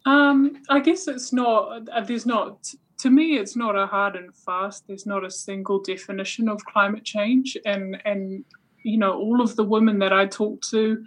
Um, 0.05 0.63
I 0.69 0.81
guess 0.81 1.09
it's 1.09 1.33
not, 1.33 1.89
uh, 1.91 2.01
there's 2.03 2.27
not, 2.27 2.73
to 2.99 3.11
me, 3.11 3.37
it's 3.37 3.57
not 3.57 3.77
a 3.77 3.87
hard 3.87 4.17
and 4.17 4.35
fast, 4.35 4.87
there's 4.87 5.07
not 5.07 5.25
a 5.25 5.31
single 5.31 5.81
definition 5.81 6.49
of 6.49 6.65
climate 6.65 7.05
change. 7.05 7.57
And, 7.67 8.01
and, 8.05 8.45
you 8.83 8.99
know, 8.99 9.13
all 9.13 9.41
of 9.41 9.57
the 9.57 9.65
women 9.65 9.99
that 9.99 10.13
I 10.13 10.27
talk 10.27 10.63
to, 10.71 11.05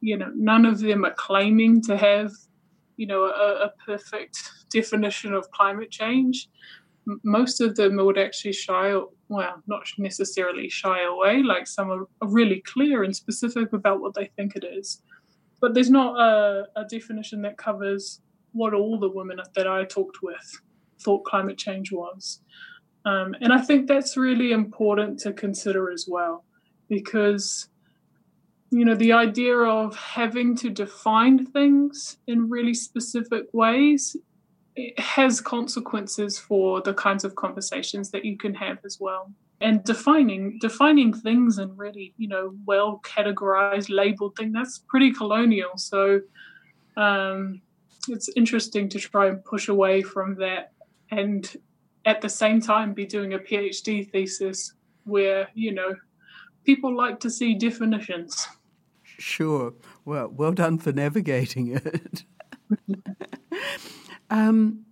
you 0.00 0.16
know, 0.16 0.32
none 0.34 0.66
of 0.66 0.80
them 0.80 1.04
are 1.04 1.14
claiming 1.14 1.82
to 1.82 1.96
have, 1.96 2.32
you 2.96 3.06
know, 3.06 3.24
a, 3.24 3.66
a 3.66 3.72
perfect 3.86 4.38
definition 4.70 5.32
of 5.32 5.50
climate 5.52 5.90
change. 5.90 6.48
Most 7.22 7.60
of 7.60 7.76
them 7.76 7.96
would 7.96 8.18
actually 8.18 8.52
shy, 8.52 8.92
well, 9.28 9.62
not 9.66 9.86
necessarily 9.96 10.68
shy 10.68 11.02
away, 11.04 11.42
like 11.42 11.66
some 11.66 11.90
are, 11.90 12.08
are 12.20 12.28
really 12.28 12.62
clear 12.66 13.04
and 13.04 13.14
specific 13.14 13.72
about 13.72 14.00
what 14.00 14.14
they 14.14 14.26
think 14.36 14.56
it 14.56 14.64
is. 14.64 15.02
But 15.60 15.74
there's 15.74 15.90
not 15.90 16.18
a, 16.20 16.66
a 16.76 16.84
definition 16.84 17.42
that 17.42 17.56
covers 17.56 18.20
what 18.52 18.74
all 18.74 18.98
the 18.98 19.08
women 19.08 19.38
that 19.54 19.66
I 19.68 19.84
talked 19.84 20.18
with 20.22 20.60
thought 21.00 21.24
climate 21.24 21.58
change 21.58 21.92
was. 21.92 22.40
Um, 23.04 23.34
and 23.40 23.52
I 23.52 23.60
think 23.60 23.86
that's 23.86 24.16
really 24.16 24.52
important 24.52 25.18
to 25.20 25.32
consider 25.32 25.90
as 25.90 26.06
well, 26.08 26.44
because, 26.88 27.68
you 28.70 28.84
know, 28.84 28.94
the 28.94 29.12
idea 29.12 29.56
of 29.56 29.96
having 29.96 30.56
to 30.56 30.68
define 30.70 31.46
things 31.46 32.18
in 32.26 32.50
really 32.50 32.74
specific 32.74 33.44
ways 33.52 34.16
has 34.98 35.40
consequences 35.40 36.38
for 36.38 36.80
the 36.82 36.94
kinds 36.94 37.24
of 37.24 37.34
conversations 37.34 38.10
that 38.10 38.24
you 38.24 38.36
can 38.36 38.54
have 38.54 38.78
as 38.84 38.98
well. 39.00 39.32
And 39.60 39.82
defining 39.82 40.58
defining 40.60 41.12
things 41.12 41.58
in 41.58 41.76
really, 41.76 42.14
you 42.16 42.28
know, 42.28 42.54
well 42.64 43.00
categorized, 43.04 43.88
labeled 43.88 44.36
thing, 44.36 44.52
that's 44.52 44.78
pretty 44.78 45.12
colonial. 45.12 45.72
So 45.76 46.20
um, 46.96 47.60
it's 48.08 48.28
interesting 48.36 48.88
to 48.90 49.00
try 49.00 49.26
and 49.26 49.44
push 49.44 49.66
away 49.68 50.02
from 50.02 50.36
that 50.36 50.72
and 51.10 51.56
at 52.04 52.20
the 52.20 52.28
same 52.28 52.60
time 52.60 52.94
be 52.94 53.06
doing 53.06 53.34
a 53.34 53.38
PhD 53.38 54.08
thesis 54.10 54.72
where, 55.04 55.48
you 55.54 55.72
know, 55.72 55.94
people 56.64 56.96
like 56.96 57.20
to 57.20 57.30
see 57.30 57.54
definitions. 57.54 58.46
Sure. 59.02 59.72
Well, 60.04 60.28
well 60.28 60.52
done 60.52 60.78
for 60.78 60.92
navigating 60.92 61.68
it. 61.84 62.24
um, 64.30 64.84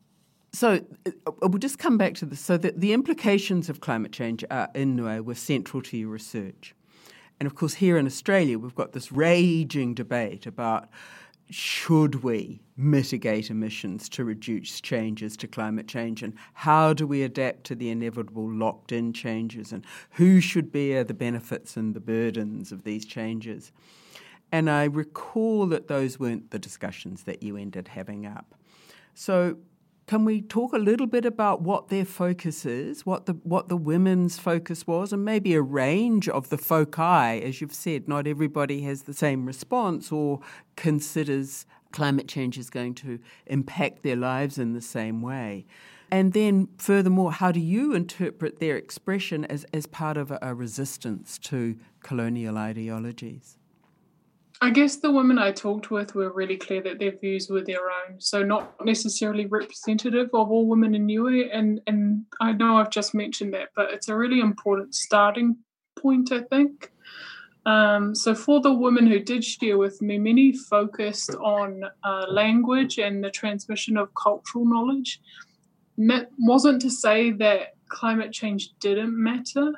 so 0.52 0.80
uh, 1.06 1.30
we'll 1.42 1.58
just 1.58 1.78
come 1.78 1.98
back 1.98 2.14
to 2.14 2.26
this. 2.26 2.40
So 2.40 2.56
the, 2.56 2.72
the 2.74 2.92
implications 2.92 3.68
of 3.68 3.80
climate 3.80 4.12
change 4.12 4.44
uh, 4.50 4.68
in 4.74 4.96
Niue 4.96 5.22
were 5.22 5.34
central 5.34 5.82
to 5.82 5.96
your 5.96 6.08
research. 6.08 6.74
And 7.38 7.46
of 7.46 7.54
course, 7.54 7.74
here 7.74 7.98
in 7.98 8.06
Australia, 8.06 8.58
we've 8.58 8.74
got 8.74 8.92
this 8.92 9.12
raging 9.12 9.94
debate 9.94 10.46
about 10.46 10.88
should 11.50 12.22
we 12.22 12.60
mitigate 12.76 13.50
emissions 13.50 14.08
to 14.08 14.24
reduce 14.24 14.80
changes 14.80 15.36
to 15.36 15.46
climate 15.46 15.86
change 15.86 16.22
and 16.22 16.34
how 16.54 16.92
do 16.92 17.06
we 17.06 17.22
adapt 17.22 17.64
to 17.64 17.74
the 17.74 17.90
inevitable 17.90 18.50
locked 18.50 18.90
in 18.92 19.12
changes 19.12 19.72
and 19.72 19.84
who 20.10 20.40
should 20.40 20.72
bear 20.72 21.04
the 21.04 21.14
benefits 21.14 21.76
and 21.76 21.94
the 21.94 22.00
burdens 22.00 22.72
of 22.72 22.82
these 22.84 23.04
changes. 23.04 23.72
And 24.50 24.68
I 24.68 24.84
recall 24.84 25.66
that 25.66 25.88
those 25.88 26.18
weren't 26.18 26.50
the 26.50 26.58
discussions 26.58 27.24
that 27.24 27.42
you 27.42 27.56
ended 27.56 27.88
having 27.88 28.26
up. 28.26 28.54
So 29.14 29.56
can 30.06 30.24
we 30.24 30.40
talk 30.40 30.72
a 30.72 30.78
little 30.78 31.08
bit 31.08 31.24
about 31.24 31.62
what 31.62 31.88
their 31.88 32.04
focus 32.04 32.64
is, 32.64 33.04
what 33.04 33.26
the 33.26 33.32
what 33.42 33.68
the 33.68 33.76
women's 33.76 34.38
focus 34.38 34.86
was, 34.86 35.12
and 35.12 35.24
maybe 35.24 35.54
a 35.54 35.62
range 35.62 36.28
of 36.28 36.48
the 36.48 36.58
foci? 36.58 37.42
As 37.42 37.60
you've 37.60 37.74
said, 37.74 38.06
not 38.06 38.26
everybody 38.26 38.82
has 38.82 39.02
the 39.02 39.14
same 39.14 39.46
response 39.46 40.12
or 40.12 40.40
considers 40.76 41.66
climate 41.90 42.28
change 42.28 42.56
is 42.58 42.70
going 42.70 42.94
to 42.94 43.18
impact 43.46 44.02
their 44.02 44.16
lives 44.16 44.58
in 44.58 44.74
the 44.74 44.80
same 44.80 45.22
way. 45.22 45.66
And 46.10 46.32
then, 46.34 46.68
furthermore, 46.78 47.32
how 47.32 47.50
do 47.50 47.58
you 47.58 47.94
interpret 47.94 48.60
their 48.60 48.76
expression 48.76 49.44
as, 49.46 49.64
as 49.72 49.86
part 49.86 50.16
of 50.16 50.30
a, 50.30 50.38
a 50.40 50.54
resistance 50.54 51.36
to 51.38 51.76
colonial 52.00 52.58
ideologies? 52.58 53.58
I 54.62 54.70
guess 54.70 54.96
the 54.96 55.12
women 55.12 55.38
I 55.38 55.52
talked 55.52 55.90
with 55.90 56.14
were 56.14 56.32
really 56.32 56.56
clear 56.56 56.82
that 56.82 56.98
their 56.98 57.16
views 57.16 57.50
were 57.50 57.62
their 57.62 57.90
own, 57.90 58.20
so 58.20 58.42
not 58.42 58.72
necessarily 58.84 59.44
representative 59.46 60.30
of 60.32 60.50
all 60.50 60.66
women 60.66 60.94
in 60.94 61.06
Niue. 61.06 61.50
And 61.52 61.80
and 61.86 62.24
I 62.40 62.52
know 62.52 62.76
I've 62.76 62.90
just 62.90 63.14
mentioned 63.14 63.52
that, 63.54 63.68
but 63.76 63.92
it's 63.92 64.08
a 64.08 64.16
really 64.16 64.40
important 64.40 64.94
starting 64.94 65.56
point, 66.00 66.32
I 66.32 66.42
think. 66.42 66.90
Um, 67.66 68.14
so 68.14 68.34
for 68.34 68.60
the 68.60 68.72
women 68.72 69.06
who 69.06 69.18
did 69.18 69.44
share 69.44 69.76
with 69.76 70.00
me, 70.00 70.18
many 70.18 70.52
focused 70.52 71.34
on 71.34 71.82
uh, 72.04 72.26
language 72.28 72.98
and 72.98 73.22
the 73.22 73.30
transmission 73.30 73.96
of 73.96 74.14
cultural 74.14 74.64
knowledge. 74.64 75.20
It 75.98 76.28
wasn't 76.38 76.80
to 76.82 76.90
say 76.90 77.32
that 77.32 77.74
climate 77.88 78.32
change 78.32 78.70
didn't 78.78 79.20
matter, 79.20 79.72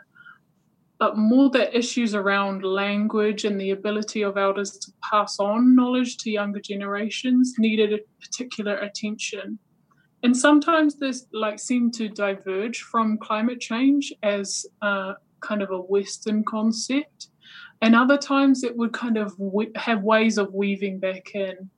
but 0.99 1.17
more 1.17 1.49
the 1.51 1.77
issues 1.77 2.15
around 2.15 2.65
language 2.65 3.45
and 3.45 3.61
the 3.61 3.71
ability 3.71 4.23
of 4.23 4.37
elders 4.37 4.79
to 4.79 4.93
pass 5.11 5.39
on 5.39 5.77
knowledge 5.77 6.17
to 6.19 6.31
younger 6.31 6.61
generations 6.61 7.55
needed 7.59 7.93
a 7.93 7.99
particular 8.21 8.77
attention. 8.79 9.59
And 10.25 10.37
sometimes 10.37 10.97
this 10.97 11.27
like 11.33 11.61
seemed 11.61 11.95
to 11.95 12.09
diverge 12.09 12.81
from 12.83 13.19
climate 13.19 13.61
change 13.61 14.13
as 14.25 14.67
kind 14.81 15.63
of 15.63 15.71
a 15.71 15.79
Western 15.79 16.43
concept, 16.43 17.29
and 17.81 17.95
other 17.95 18.19
times 18.19 18.65
it 18.65 18.77
would 18.77 18.93
kind 18.93 19.17
of 19.17 19.37
have 19.77 20.03
ways 20.03 20.37
of 20.37 20.53
weaving 20.53 20.99
back 20.99 21.35
in. 21.35 21.71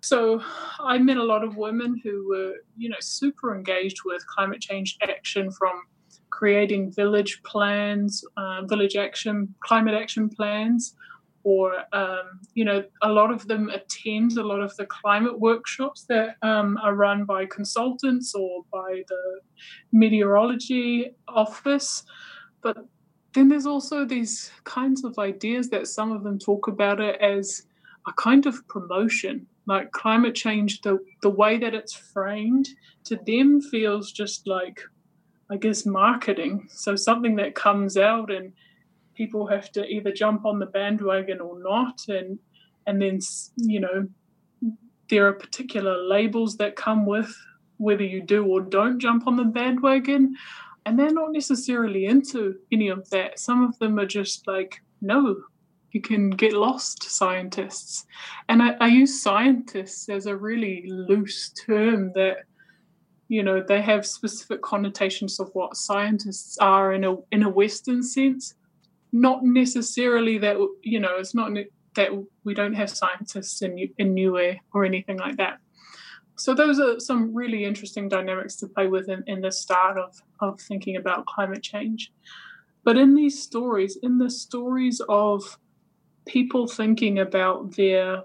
So 0.00 0.40
I 0.78 0.98
met 0.98 1.16
a 1.16 1.24
lot 1.24 1.42
of 1.42 1.56
women 1.56 2.00
who 2.04 2.28
were, 2.28 2.54
you 2.76 2.88
know, 2.88 3.00
super 3.00 3.54
engaged 3.54 3.98
with 4.04 4.24
climate 4.28 4.60
change 4.60 4.98
action 5.02 5.50
from 5.50 5.82
creating 6.32 6.90
village 6.90 7.42
plans, 7.44 8.24
uh, 8.36 8.62
village 8.62 8.96
action, 8.96 9.54
climate 9.60 9.94
action 9.94 10.28
plans, 10.28 10.96
or 11.44 11.84
um, 11.92 12.40
you 12.54 12.64
know, 12.64 12.82
a 13.02 13.08
lot 13.08 13.30
of 13.30 13.46
them 13.46 13.68
attend 13.68 14.36
a 14.38 14.42
lot 14.42 14.60
of 14.60 14.74
the 14.76 14.86
climate 14.86 15.38
workshops 15.38 16.04
that 16.08 16.36
um, 16.42 16.78
are 16.82 16.94
run 16.94 17.24
by 17.24 17.46
consultants 17.46 18.34
or 18.34 18.64
by 18.72 19.02
the 19.08 19.40
meteorology 19.92 21.14
office. 21.28 22.04
But 22.62 22.78
then 23.34 23.48
there's 23.48 23.66
also 23.66 24.04
these 24.04 24.50
kinds 24.64 25.04
of 25.04 25.18
ideas 25.18 25.68
that 25.70 25.86
some 25.86 26.12
of 26.12 26.24
them 26.24 26.38
talk 26.38 26.66
about 26.66 27.00
it 27.00 27.20
as 27.20 27.66
a 28.08 28.12
kind 28.14 28.46
of 28.46 28.66
promotion 28.68 29.46
like 29.66 29.92
climate 29.92 30.34
change 30.34 30.80
the 30.80 30.98
the 31.22 31.30
way 31.30 31.56
that 31.56 31.72
it's 31.72 31.94
framed 31.94 32.68
to 33.04 33.16
them 33.26 33.60
feels 33.60 34.10
just 34.10 34.46
like 34.46 34.80
I 35.52 35.58
guess, 35.58 35.84
marketing. 35.84 36.66
So 36.70 36.96
something 36.96 37.36
that 37.36 37.54
comes 37.54 37.98
out 37.98 38.32
and 38.32 38.54
people 39.14 39.46
have 39.46 39.70
to 39.72 39.84
either 39.84 40.10
jump 40.10 40.46
on 40.46 40.58
the 40.58 40.66
bandwagon 40.66 41.40
or 41.42 41.62
not, 41.62 42.00
and 42.08 42.38
and 42.86 43.02
then 43.02 43.18
you 43.56 43.80
know 43.80 44.08
there 45.10 45.26
are 45.26 45.34
particular 45.34 46.02
labels 46.02 46.56
that 46.56 46.74
come 46.74 47.04
with 47.04 47.30
whether 47.76 48.02
you 48.02 48.22
do 48.22 48.46
or 48.46 48.62
don't 48.62 48.98
jump 48.98 49.26
on 49.26 49.36
the 49.36 49.44
bandwagon, 49.44 50.34
and 50.86 50.98
they're 50.98 51.12
not 51.12 51.32
necessarily 51.32 52.06
into 52.06 52.54
any 52.72 52.88
of 52.88 53.10
that. 53.10 53.38
Some 53.38 53.62
of 53.62 53.78
them 53.78 53.98
are 53.98 54.06
just 54.06 54.46
like, 54.46 54.80
no, 55.02 55.36
you 55.90 56.00
can 56.00 56.30
get 56.30 56.54
lost 56.54 57.02
scientists. 57.02 58.06
And 58.48 58.62
I, 58.62 58.70
I, 58.80 58.86
use 58.86 59.22
scientists 59.22 60.08
as 60.08 60.26
a 60.26 60.36
really 60.36 60.84
loose 60.88 61.50
term 61.50 62.12
that 62.14 62.38
you 63.32 63.42
know 63.42 63.62
they 63.66 63.80
have 63.80 64.04
specific 64.04 64.60
connotations 64.60 65.40
of 65.40 65.48
what 65.54 65.74
scientists 65.74 66.58
are 66.58 66.92
in 66.92 67.02
a 67.02 67.16
in 67.30 67.42
a 67.42 67.48
western 67.48 68.02
sense. 68.02 68.54
Not 69.10 69.42
necessarily 69.42 70.36
that 70.38 70.56
you 70.82 71.00
know 71.00 71.16
it's 71.16 71.34
not 71.34 71.50
that 71.96 72.10
we 72.44 72.52
don't 72.52 72.74
have 72.74 72.90
scientists 72.90 73.62
in 73.62 73.88
in 73.96 74.12
Niue 74.12 74.56
or 74.74 74.84
anything 74.84 75.16
like 75.16 75.38
that. 75.38 75.60
So 76.36 76.54
those 76.54 76.78
are 76.78 77.00
some 77.00 77.34
really 77.34 77.64
interesting 77.64 78.06
dynamics 78.06 78.56
to 78.56 78.66
play 78.66 78.88
with 78.88 79.08
in, 79.08 79.24
in 79.26 79.40
the 79.40 79.52
start 79.52 79.96
of 79.96 80.20
of 80.40 80.60
thinking 80.60 80.96
about 80.96 81.24
climate 81.24 81.62
change. 81.62 82.12
But 82.84 82.98
in 82.98 83.14
these 83.14 83.42
stories 83.42 83.96
in 84.02 84.18
the 84.18 84.28
stories 84.28 85.00
of 85.08 85.58
people 86.26 86.66
thinking 86.66 87.18
about 87.18 87.76
their 87.76 88.24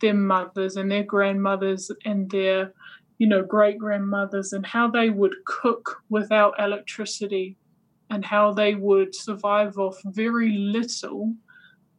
their 0.00 0.14
mothers 0.14 0.76
and 0.76 0.90
their 0.90 1.02
grandmothers 1.02 1.90
and 2.06 2.30
their 2.30 2.72
you 3.18 3.26
know 3.26 3.42
great 3.42 3.78
grandmothers 3.78 4.52
and 4.52 4.66
how 4.66 4.88
they 4.88 5.10
would 5.10 5.34
cook 5.46 6.02
without 6.08 6.54
electricity 6.58 7.56
and 8.10 8.24
how 8.24 8.52
they 8.52 8.74
would 8.74 9.14
survive 9.14 9.76
off 9.78 9.96
very 10.04 10.52
little 10.56 11.34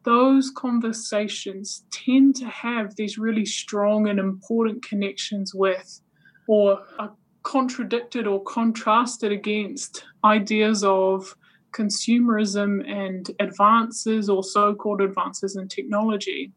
those 0.03 0.51
conversations 0.55 1.83
tend 1.91 2.35
to 2.35 2.45
have 2.45 2.95
these 2.95 3.17
really 3.17 3.45
strong 3.45 4.07
and 4.07 4.17
important 4.17 4.83
connections 4.83 5.53
with 5.53 6.01
or 6.47 6.79
are 6.97 7.11
contradicted 7.43 8.25
or 8.25 8.43
contrasted 8.43 9.31
against 9.31 10.05
ideas 10.23 10.83
of 10.83 11.35
consumerism 11.71 12.87
and 12.89 13.31
advances 13.39 14.29
or 14.29 14.43
so 14.43 14.73
called 14.73 15.01
advances 15.01 15.55
in 15.55 15.67
technology. 15.67 16.51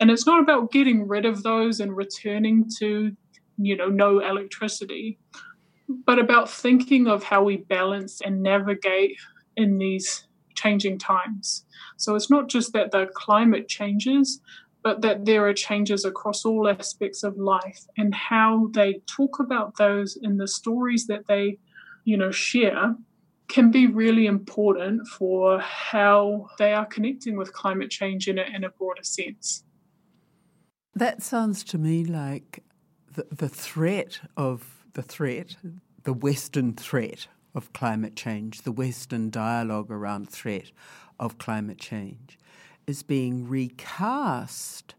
And 0.00 0.10
it's 0.10 0.26
not 0.26 0.42
about 0.42 0.72
getting 0.72 1.06
rid 1.06 1.24
of 1.24 1.42
those 1.42 1.80
and 1.80 1.96
returning 1.96 2.68
to, 2.78 3.16
you 3.58 3.76
know, 3.76 3.88
no 3.88 4.20
electricity, 4.20 5.18
but 5.88 6.18
about 6.18 6.50
thinking 6.50 7.06
of 7.06 7.22
how 7.22 7.42
we 7.42 7.58
balance 7.58 8.20
and 8.20 8.42
navigate 8.42 9.16
in 9.56 9.78
these 9.78 10.26
changing 10.54 10.98
times. 10.98 11.64
So 11.96 12.14
it's 12.14 12.30
not 12.30 12.48
just 12.48 12.72
that 12.72 12.90
the 12.90 13.06
climate 13.14 13.68
changes, 13.68 14.40
but 14.82 15.02
that 15.02 15.24
there 15.24 15.46
are 15.46 15.54
changes 15.54 16.04
across 16.04 16.44
all 16.44 16.68
aspects 16.68 17.22
of 17.22 17.36
life 17.36 17.86
and 17.96 18.14
how 18.14 18.70
they 18.72 19.00
talk 19.06 19.40
about 19.40 19.76
those 19.76 20.16
in 20.22 20.36
the 20.36 20.48
stories 20.48 21.06
that 21.06 21.26
they, 21.26 21.58
you 22.04 22.16
know, 22.16 22.30
share 22.30 22.94
can 23.48 23.70
be 23.70 23.86
really 23.86 24.26
important 24.26 25.06
for 25.06 25.60
how 25.60 26.46
they 26.58 26.72
are 26.72 26.86
connecting 26.86 27.36
with 27.36 27.52
climate 27.52 27.90
change 27.90 28.28
in 28.28 28.38
a, 28.38 28.42
in 28.42 28.64
a 28.64 28.70
broader 28.70 29.02
sense. 29.02 29.64
That 30.94 31.22
sounds 31.22 31.62
to 31.64 31.78
me 31.78 32.04
like 32.04 32.64
the, 33.30 33.48
threat 33.48 34.20
of 34.36 34.84
the 34.92 35.02
threat, 35.02 35.56
the 36.04 36.12
Western 36.12 36.72
threat 36.72 37.28
of 37.54 37.72
climate 37.72 38.16
change, 38.16 38.62
the 38.62 38.72
Western 38.72 39.30
dialogue 39.30 39.90
around 39.90 40.28
threat 40.28 40.70
of 41.18 41.38
climate 41.38 41.78
change, 41.78 42.38
is 42.86 43.02
being 43.02 43.48
recast 43.48 44.94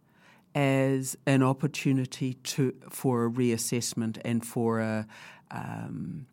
as 0.56 1.16
an 1.28 1.44
opportunity 1.44 2.34
to 2.34 2.74
for 2.90 3.26
a 3.26 3.30
reassessment 3.30 4.20
and 4.26 4.46
for 4.46 4.80
a 4.80 5.06
um, 5.52 6.26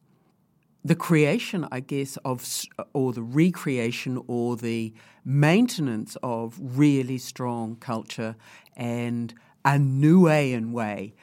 the 0.84 0.94
creation, 0.94 1.66
I 1.70 1.80
guess, 1.80 2.16
of 2.24 2.46
or 2.92 3.12
the 3.12 3.22
recreation 3.22 4.22
or 4.26 4.56
the 4.56 4.92
maintenance 5.24 6.16
of 6.22 6.58
really 6.60 7.18
strong 7.18 7.76
culture 7.76 8.36
and 8.76 9.32
a 9.64 9.72
Niuean 9.72 10.72
way 10.72 11.14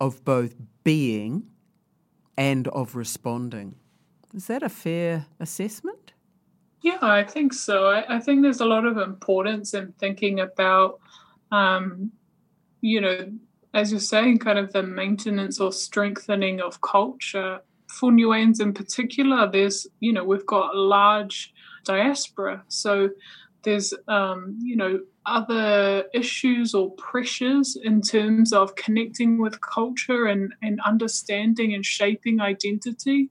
of 0.00 0.24
both 0.24 0.54
being 0.84 1.44
and 2.36 2.68
of 2.68 2.94
responding. 2.94 3.76
Is 4.34 4.46
that 4.46 4.62
a 4.62 4.68
fair 4.68 5.26
assessment? 5.40 6.12
Yeah, 6.82 6.98
I 7.02 7.24
think 7.24 7.52
so. 7.52 7.86
I, 7.86 8.16
I 8.16 8.20
think 8.20 8.42
there's 8.42 8.60
a 8.60 8.66
lot 8.66 8.84
of 8.84 8.98
importance 8.98 9.74
in 9.74 9.92
thinking 9.98 10.38
about, 10.40 11.00
um, 11.50 12.12
you 12.80 13.00
know, 13.00 13.32
as 13.74 13.90
you're 13.90 14.00
saying, 14.00 14.38
kind 14.38 14.58
of 14.58 14.72
the 14.72 14.82
maintenance 14.82 15.60
or 15.60 15.72
strengthening 15.72 16.60
of 16.60 16.80
culture 16.80 17.60
for 17.88 18.10
Niueans 18.10 18.60
in 18.60 18.72
particular, 18.72 19.50
there's, 19.50 19.86
you 20.00 20.12
know, 20.12 20.24
we've 20.24 20.46
got 20.46 20.74
a 20.74 20.78
large 20.78 21.52
diaspora. 21.84 22.62
So 22.68 23.10
there's, 23.62 23.94
um, 24.06 24.58
you 24.62 24.76
know, 24.76 25.00
other 25.28 26.04
issues 26.14 26.74
or 26.74 26.90
pressures 26.92 27.76
in 27.82 28.00
terms 28.00 28.52
of 28.52 28.74
connecting 28.74 29.40
with 29.40 29.60
culture 29.60 30.26
and, 30.26 30.52
and 30.62 30.80
understanding 30.86 31.74
and 31.74 31.84
shaping 31.84 32.40
identity. 32.40 33.30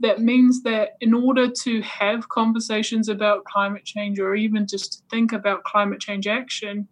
That 0.00 0.20
means 0.20 0.62
that 0.62 0.90
in 1.00 1.14
order 1.14 1.48
to 1.62 1.82
have 1.82 2.28
conversations 2.28 3.08
about 3.08 3.44
climate 3.44 3.84
change 3.84 4.18
or 4.18 4.34
even 4.34 4.66
just 4.66 4.92
to 4.92 4.98
think 5.10 5.32
about 5.32 5.64
climate 5.64 6.00
change 6.00 6.26
action, 6.26 6.88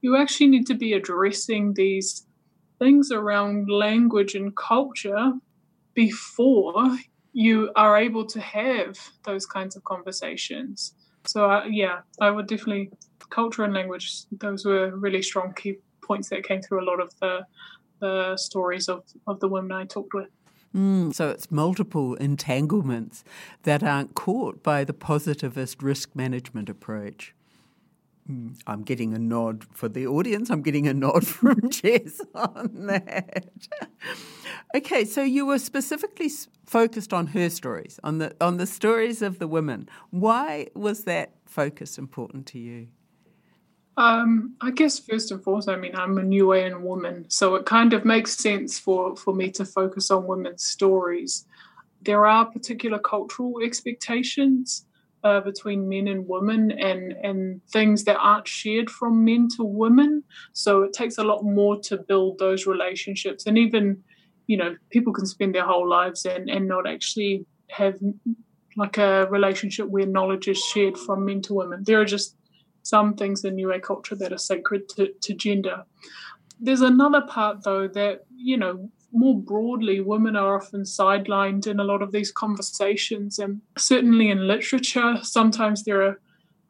you 0.00 0.16
actually 0.16 0.48
need 0.48 0.66
to 0.68 0.74
be 0.74 0.94
addressing 0.94 1.74
these 1.74 2.26
things 2.78 3.10
around 3.12 3.68
language 3.70 4.34
and 4.34 4.56
culture 4.56 5.32
before 5.94 6.96
you 7.32 7.70
are 7.76 7.96
able 7.96 8.26
to 8.26 8.40
have 8.40 8.98
those 9.24 9.46
kinds 9.46 9.76
of 9.76 9.84
conversations. 9.84 10.94
So, 11.24 11.50
uh, 11.50 11.64
yeah, 11.70 12.00
I 12.20 12.30
would 12.30 12.46
definitely, 12.46 12.90
culture 13.30 13.64
and 13.64 13.72
language, 13.72 14.24
those 14.32 14.64
were 14.64 14.96
really 14.96 15.22
strong 15.22 15.54
key 15.54 15.76
points 16.02 16.28
that 16.30 16.44
came 16.44 16.60
through 16.62 16.82
a 16.82 16.86
lot 16.86 17.00
of 17.00 17.12
the, 17.20 17.46
the 18.00 18.36
stories 18.36 18.88
of, 18.88 19.04
of 19.26 19.40
the 19.40 19.48
women 19.48 19.72
I 19.72 19.84
talked 19.84 20.14
with. 20.14 20.28
Mm, 20.74 21.14
so 21.14 21.28
it's 21.28 21.50
multiple 21.50 22.14
entanglements 22.14 23.24
that 23.64 23.82
aren't 23.82 24.14
caught 24.14 24.62
by 24.62 24.84
the 24.84 24.94
positivist 24.94 25.82
risk 25.82 26.16
management 26.16 26.68
approach. 26.68 27.34
I'm 28.28 28.82
getting 28.82 29.14
a 29.14 29.18
nod 29.18 29.64
for 29.72 29.88
the 29.88 30.06
audience. 30.06 30.48
I'm 30.48 30.62
getting 30.62 30.86
a 30.86 30.94
nod 30.94 31.26
from 31.38 31.70
Jess 31.70 32.20
on 32.34 32.86
that. 32.86 33.46
okay, 34.76 35.04
so 35.04 35.22
you 35.22 35.44
were 35.44 35.58
specifically 35.58 36.30
focused 36.64 37.12
on 37.12 37.28
her 37.28 37.50
stories, 37.50 37.98
on 38.04 38.18
the 38.18 38.34
on 38.40 38.58
the 38.58 38.66
stories 38.66 39.22
of 39.22 39.38
the 39.38 39.48
women. 39.48 39.88
Why 40.10 40.68
was 40.74 41.04
that 41.04 41.32
focus 41.46 41.98
important 41.98 42.46
to 42.48 42.58
you? 42.58 42.88
Um, 43.96 44.54
I 44.60 44.70
guess 44.70 44.98
first 44.98 45.32
and 45.32 45.42
foremost, 45.42 45.68
I 45.68 45.76
mean, 45.76 45.94
I'm 45.94 46.16
a 46.16 46.22
Niuean 46.22 46.80
woman, 46.80 47.26
so 47.28 47.56
it 47.56 47.66
kind 47.66 47.92
of 47.92 48.04
makes 48.04 48.36
sense 48.36 48.78
for 48.78 49.16
for 49.16 49.34
me 49.34 49.50
to 49.50 49.64
focus 49.64 50.10
on 50.10 50.26
women's 50.28 50.62
stories. 50.62 51.44
There 52.00 52.26
are 52.26 52.46
particular 52.46 52.98
cultural 53.00 53.60
expectations 53.62 54.86
uh, 55.24 55.40
between 55.40 55.88
men 55.88 56.08
and 56.08 56.26
women 56.26 56.70
and 56.72 57.12
and 57.22 57.60
things 57.70 58.04
that 58.04 58.18
aren't 58.18 58.48
shared 58.48 58.90
from 58.90 59.24
men 59.24 59.48
to 59.56 59.64
women. 59.64 60.24
So 60.52 60.82
it 60.82 60.92
takes 60.92 61.18
a 61.18 61.24
lot 61.24 61.42
more 61.44 61.80
to 61.82 61.96
build 61.96 62.38
those 62.38 62.66
relationships. 62.66 63.46
And 63.46 63.56
even 63.58 64.02
you 64.46 64.56
know 64.56 64.76
people 64.90 65.12
can 65.12 65.26
spend 65.26 65.54
their 65.54 65.66
whole 65.66 65.88
lives 65.88 66.24
and 66.24 66.50
and 66.50 66.66
not 66.66 66.88
actually 66.88 67.46
have 67.70 67.98
like 68.76 68.98
a 68.98 69.26
relationship 69.30 69.88
where 69.88 70.06
knowledge 70.06 70.48
is 70.48 70.58
shared 70.58 70.98
from 70.98 71.24
men 71.24 71.42
to 71.42 71.54
women. 71.54 71.82
There 71.84 72.00
are 72.00 72.04
just 72.04 72.36
some 72.82 73.14
things 73.14 73.44
in 73.44 73.56
Niue 73.56 73.80
culture 73.80 74.16
that 74.16 74.32
are 74.32 74.38
sacred 74.38 74.88
to, 74.90 75.12
to 75.22 75.34
gender. 75.34 75.84
There's 76.58 76.80
another 76.80 77.22
part 77.22 77.62
though 77.64 77.88
that 77.88 78.24
you 78.34 78.56
know 78.56 78.90
more 79.12 79.40
broadly, 79.40 80.00
women 80.00 80.36
are 80.36 80.56
often 80.56 80.82
sidelined 80.82 81.66
in 81.66 81.80
a 81.80 81.84
lot 81.84 82.02
of 82.02 82.12
these 82.12 82.32
conversations. 82.32 83.38
And 83.38 83.60
certainly 83.76 84.30
in 84.30 84.46
literature, 84.46 85.16
sometimes 85.22 85.84
there 85.84 86.02
are 86.02 86.20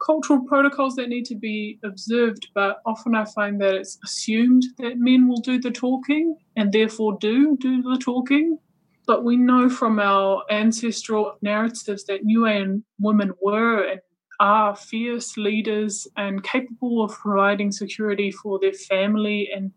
cultural 0.05 0.43
protocols 0.45 0.95
that 0.95 1.09
need 1.09 1.25
to 1.25 1.35
be 1.35 1.79
observed, 1.83 2.47
but 2.53 2.81
often 2.85 3.15
I 3.15 3.25
find 3.25 3.61
that 3.61 3.75
it's 3.75 3.97
assumed 4.03 4.63
that 4.79 4.97
men 4.97 5.27
will 5.27 5.41
do 5.41 5.59
the 5.59 5.71
talking 5.71 6.37
and 6.55 6.71
therefore 6.71 7.17
do 7.19 7.57
do 7.57 7.81
the 7.81 7.97
talking. 7.97 8.57
But 9.05 9.23
we 9.23 9.35
know 9.37 9.69
from 9.69 9.99
our 9.99 10.43
ancestral 10.49 11.37
narratives 11.41 12.05
that 12.05 12.25
Niuean 12.25 12.83
women 12.99 13.33
were 13.41 13.83
and 13.83 14.01
are 14.39 14.75
fierce 14.75 15.37
leaders 15.37 16.07
and 16.17 16.43
capable 16.43 17.03
of 17.03 17.11
providing 17.11 17.71
security 17.71 18.31
for 18.31 18.59
their 18.59 18.73
family 18.73 19.49
and 19.53 19.71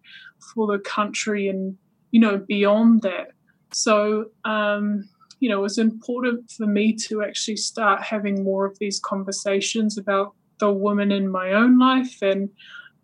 for 0.54 0.66
the 0.66 0.78
country 0.78 1.48
and 1.48 1.76
you 2.16 2.20
know, 2.20 2.38
beyond 2.38 3.02
that. 3.02 3.32
So, 3.74 4.30
um, 4.46 5.06
you 5.38 5.50
know, 5.50 5.58
it 5.58 5.62
was 5.62 5.76
important 5.76 6.50
for 6.50 6.66
me 6.66 6.94
to 7.08 7.22
actually 7.22 7.58
start 7.58 8.00
having 8.00 8.42
more 8.42 8.64
of 8.64 8.78
these 8.78 8.98
conversations 8.98 9.98
about 9.98 10.32
the 10.58 10.72
women 10.72 11.12
in 11.12 11.28
my 11.28 11.52
own 11.52 11.78
life 11.78 12.22
and 12.22 12.48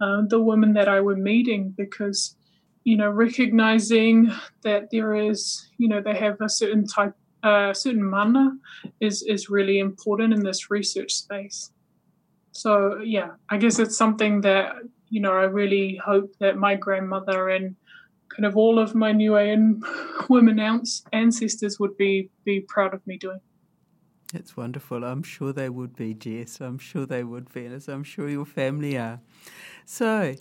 uh, 0.01 0.23
the 0.29 0.41
women 0.41 0.73
that 0.73 0.89
I 0.89 1.01
were 1.03 1.15
meeting 1.15 1.75
because, 1.77 2.37
you 2.85 2.97
know, 2.97 3.11
recognizing 3.11 4.33
that 4.63 4.89
there 4.91 5.15
is, 5.15 5.69
you 5.77 5.89
know, 5.89 6.01
they 6.01 6.15
have 6.15 6.41
a 6.41 6.49
certain 6.49 6.87
type, 6.87 7.13
a 7.45 7.49
uh, 7.49 7.75
certain 7.75 8.03
mana 8.03 8.57
is, 9.01 9.21
is 9.25 9.51
really 9.51 9.79
important 9.79 10.33
in 10.33 10.43
this 10.43 10.71
research 10.71 11.13
space. 11.13 11.71
So, 12.53 13.03
yeah, 13.05 13.33
I 13.51 13.59
guess 13.59 13.79
it's 13.79 13.99
something 13.99 14.41
that, 14.41 14.77
you 15.11 15.21
know, 15.21 15.33
I 15.33 15.45
really 15.61 16.01
hope 16.03 16.33
that 16.41 16.57
my 16.57 16.77
grandmother 16.77 17.51
and 17.51 17.77
kind 18.35 18.47
of 18.47 18.57
all 18.57 18.79
of 18.79 18.95
my 18.95 19.13
New 19.13 19.33
Niuean 19.33 20.29
women 20.29 20.59
ancestors 21.13 21.79
would 21.79 21.97
be 21.97 22.31
be 22.45 22.61
proud 22.61 22.95
of 22.95 23.07
me 23.07 23.17
doing. 23.19 23.41
It's 24.35 24.57
wonderful. 24.57 25.05
I'm 25.05 25.23
sure 25.23 25.53
they 25.53 25.69
would 25.69 25.95
be, 25.95 26.15
Jess. 26.15 26.61
I'm 26.61 26.79
sure 26.79 27.05
they 27.05 27.23
would 27.23 27.53
be, 27.53 27.67
as 27.67 27.87
I'm 27.89 28.03
sure 28.03 28.29
your 28.31 28.47
family 28.47 28.97
are. 28.97 29.21
So, 29.85 30.35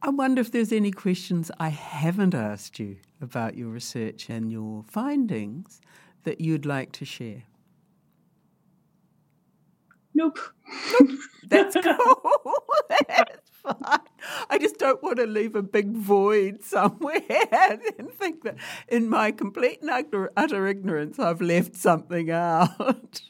I 0.00 0.10
wonder 0.10 0.40
if 0.40 0.52
there's 0.52 0.72
any 0.72 0.92
questions 0.92 1.50
I 1.58 1.70
haven't 1.70 2.34
asked 2.34 2.78
you 2.78 2.98
about 3.20 3.56
your 3.56 3.70
research 3.70 4.30
and 4.30 4.52
your 4.52 4.84
findings 4.84 5.80
that 6.22 6.40
you'd 6.40 6.64
like 6.64 6.92
to 6.92 7.04
share. 7.04 7.42
Nope. 10.14 10.38
Nope. 11.00 11.10
That's 11.48 11.76
cool. 11.82 12.64
That's 13.08 13.47
fine. 13.62 14.00
I 14.50 14.58
just 14.58 14.78
don't 14.78 15.02
want 15.02 15.18
to 15.18 15.26
leave 15.26 15.54
a 15.54 15.62
big 15.62 15.92
void 15.92 16.62
somewhere 16.62 17.20
and 17.98 18.10
think 18.12 18.44
that 18.44 18.56
in 18.88 19.08
my 19.08 19.30
complete 19.30 19.80
and 19.82 19.90
utter, 19.90 20.30
utter 20.36 20.66
ignorance, 20.66 21.18
I've 21.18 21.40
left 21.40 21.76
something 21.76 22.30
out. 22.30 23.20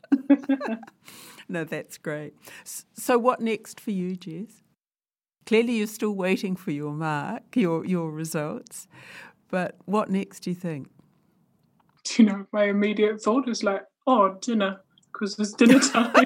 no, 1.48 1.64
that's 1.64 1.98
great. 1.98 2.34
So, 2.64 3.18
what 3.18 3.40
next 3.40 3.80
for 3.80 3.90
you, 3.90 4.16
Jess? 4.16 4.62
Clearly, 5.46 5.78
you're 5.78 5.86
still 5.86 6.14
waiting 6.14 6.56
for 6.56 6.70
your 6.70 6.92
mark, 6.92 7.56
your 7.56 7.84
your 7.84 8.10
results. 8.10 8.86
But 9.50 9.76
what 9.86 10.10
next? 10.10 10.40
Do 10.40 10.50
you 10.50 10.56
think? 10.56 10.88
You 12.16 12.24
know, 12.24 12.46
my 12.52 12.64
immediate 12.64 13.20
thought 13.22 13.48
is 13.48 13.62
like, 13.62 13.82
oh, 14.06 14.36
dinner, 14.40 14.80
because 15.12 15.38
it's 15.38 15.52
dinner 15.52 15.78
time. 15.78 16.24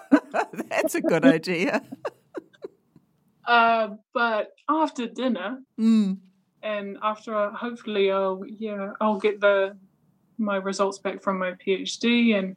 that's 0.69 0.95
a 0.95 1.01
good 1.01 1.25
idea. 1.25 1.83
Uh, 3.46 3.88
but 4.14 4.52
after 4.68 5.07
dinner, 5.07 5.59
mm. 5.78 6.16
and 6.62 6.96
after 7.02 7.50
hopefully 7.50 8.11
I'll 8.11 8.42
yeah 8.46 8.92
I'll 9.00 9.18
get 9.18 9.40
the 9.40 9.76
my 10.38 10.57
results 10.57 10.98
back 10.98 11.22
from 11.22 11.38
my 11.38 11.52
PhD, 11.52 12.38
and 12.38 12.57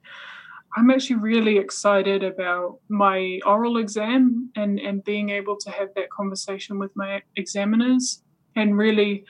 I'm 0.78 0.90
actually 0.92 1.18
really 1.18 1.58
excited 1.58 2.24
about 2.24 2.80
my 2.90 3.40
oral 3.46 3.78
exam 3.78 4.52
and 4.56 4.80
and 4.80 5.04
being 5.04 5.30
able 5.30 5.58
to 5.58 5.72
have 5.72 5.90
that 5.96 6.10
conversation 6.12 6.78
with 6.80 6.92
my 6.96 7.22
examiners, 7.36 8.22
and 8.56 8.78
really. 8.78 9.26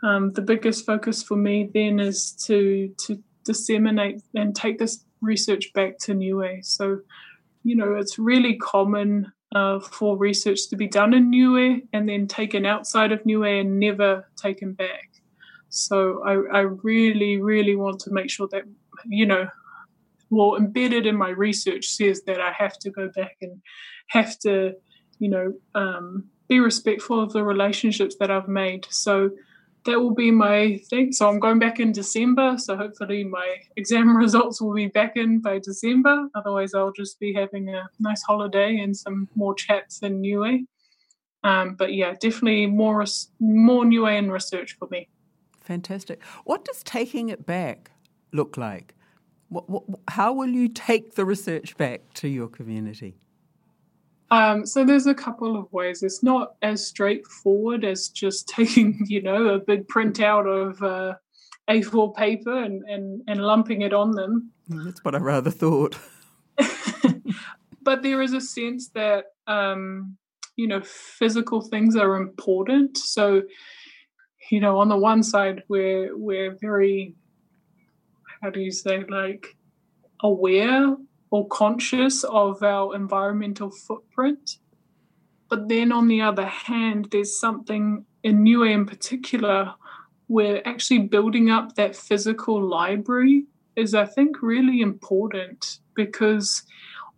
Um, 0.00 0.30
the 0.30 0.42
biggest 0.42 0.86
focus 0.86 1.24
for 1.24 1.36
me 1.36 1.70
then 1.74 1.98
is 1.98 2.30
to 2.46 2.94
to 3.06 3.20
disseminate 3.44 4.22
and 4.34 4.54
take 4.54 4.78
this 4.78 5.04
research 5.20 5.72
back 5.72 5.98
to 5.98 6.14
Niue. 6.14 6.62
So, 6.62 7.00
you 7.64 7.74
know, 7.74 7.94
it's 7.94 8.16
really 8.16 8.56
common 8.58 9.32
uh, 9.54 9.80
for 9.80 10.16
research 10.16 10.68
to 10.68 10.76
be 10.76 10.86
done 10.86 11.14
in 11.14 11.30
Niue 11.30 11.82
and 11.92 12.08
then 12.08 12.26
taken 12.26 12.66
outside 12.66 13.12
of 13.12 13.24
Niue 13.24 13.60
and 13.60 13.80
never 13.80 14.28
taken 14.36 14.72
back. 14.72 15.08
So 15.70 16.22
I, 16.24 16.58
I 16.58 16.60
really, 16.60 17.40
really 17.40 17.76
want 17.76 18.00
to 18.00 18.12
make 18.12 18.30
sure 18.30 18.48
that, 18.52 18.64
you 19.06 19.26
know, 19.26 19.48
well, 20.30 20.56
embedded 20.56 21.06
in 21.06 21.16
my 21.16 21.30
research 21.30 21.86
says 21.86 22.22
that 22.26 22.40
I 22.40 22.52
have 22.52 22.78
to 22.80 22.90
go 22.90 23.10
back 23.14 23.36
and 23.40 23.60
have 24.08 24.38
to, 24.40 24.74
you 25.18 25.28
know, 25.28 25.54
um, 25.74 26.24
be 26.48 26.60
respectful 26.60 27.22
of 27.22 27.32
the 27.32 27.44
relationships 27.44 28.16
that 28.20 28.30
I've 28.30 28.48
made. 28.48 28.86
So 28.90 29.30
that 29.88 29.98
will 29.98 30.14
be 30.14 30.30
my 30.30 30.78
thing. 30.90 31.12
So 31.12 31.28
I'm 31.28 31.40
going 31.40 31.58
back 31.58 31.80
in 31.80 31.92
December. 31.92 32.56
So 32.58 32.76
hopefully 32.76 33.24
my 33.24 33.56
exam 33.76 34.14
results 34.24 34.60
will 34.60 34.74
be 34.74 34.88
back 34.88 35.16
in 35.16 35.40
by 35.40 35.58
December. 35.58 36.28
Otherwise, 36.34 36.74
I'll 36.74 36.92
just 36.92 37.18
be 37.18 37.32
having 37.32 37.70
a 37.70 37.88
nice 37.98 38.22
holiday 38.22 38.78
and 38.78 38.94
some 38.94 39.28
more 39.34 39.54
chats 39.54 40.00
in 40.00 40.20
Niue. 40.20 40.66
Um, 41.42 41.74
but 41.74 41.94
yeah, 41.94 42.12
definitely 42.20 42.66
more 42.66 43.04
more 43.40 43.84
Niuean 43.84 44.30
research 44.30 44.76
for 44.78 44.88
me. 44.90 45.08
Fantastic. 45.62 46.22
What 46.44 46.64
does 46.64 46.82
taking 46.82 47.30
it 47.30 47.46
back 47.46 47.90
look 48.32 48.56
like? 48.56 48.94
What, 49.48 49.70
what, 49.70 49.84
how 50.08 50.34
will 50.34 50.48
you 50.50 50.68
take 50.68 51.14
the 51.14 51.24
research 51.24 51.76
back 51.78 52.12
to 52.14 52.28
your 52.28 52.48
community? 52.48 53.16
Um, 54.30 54.66
so 54.66 54.84
there's 54.84 55.06
a 55.06 55.14
couple 55.14 55.58
of 55.58 55.72
ways. 55.72 56.02
It's 56.02 56.22
not 56.22 56.54
as 56.62 56.86
straightforward 56.86 57.84
as 57.84 58.08
just 58.08 58.48
taking, 58.56 59.04
you 59.06 59.22
know, 59.22 59.48
a 59.48 59.58
big 59.58 59.88
printout 59.88 60.46
of 60.46 60.82
uh, 60.82 61.14
A4 61.68 62.14
paper 62.14 62.62
and, 62.62 62.82
and, 62.84 63.22
and 63.26 63.40
lumping 63.40 63.82
it 63.82 63.92
on 63.92 64.12
them. 64.12 64.52
That's 64.68 65.02
what 65.04 65.14
I 65.14 65.18
rather 65.18 65.50
thought. 65.50 65.96
but 67.82 68.02
there 68.02 68.20
is 68.20 68.34
a 68.34 68.40
sense 68.40 68.88
that, 68.90 69.26
um, 69.46 70.16
you 70.56 70.66
know, 70.66 70.82
physical 70.84 71.62
things 71.62 71.96
are 71.96 72.16
important. 72.16 72.98
So, 72.98 73.42
you 74.50 74.60
know, 74.60 74.78
on 74.78 74.88
the 74.88 74.96
one 74.96 75.22
side, 75.22 75.62
we're 75.68 76.16
we're 76.16 76.56
very, 76.60 77.14
how 78.42 78.50
do 78.50 78.60
you 78.60 78.72
say, 78.72 79.04
like 79.08 79.56
aware 80.20 80.96
or 81.30 81.46
conscious 81.48 82.24
of 82.24 82.62
our 82.62 82.94
environmental 82.94 83.70
footprint. 83.70 84.58
But 85.48 85.68
then 85.68 85.92
on 85.92 86.08
the 86.08 86.20
other 86.20 86.46
hand, 86.46 87.08
there's 87.10 87.38
something 87.38 88.04
in 88.22 88.42
Niue 88.42 88.64
in 88.64 88.86
particular 88.86 89.74
where 90.26 90.66
actually 90.68 91.00
building 91.00 91.50
up 91.50 91.74
that 91.74 91.96
physical 91.96 92.62
library 92.62 93.46
is, 93.76 93.94
I 93.94 94.04
think, 94.04 94.42
really 94.42 94.80
important 94.80 95.78
because 95.94 96.62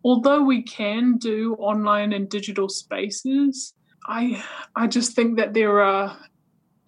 although 0.05 0.43
we 0.43 0.63
can 0.63 1.17
do 1.19 1.55
online 1.55 2.13
and 2.13 2.29
digital 2.29 2.69
spaces, 2.69 3.75
I 4.07 4.43
I 4.77 4.87
just 4.87 5.15
think 5.15 5.37
that 5.39 5.55
there 5.55 5.81
are 5.81 6.17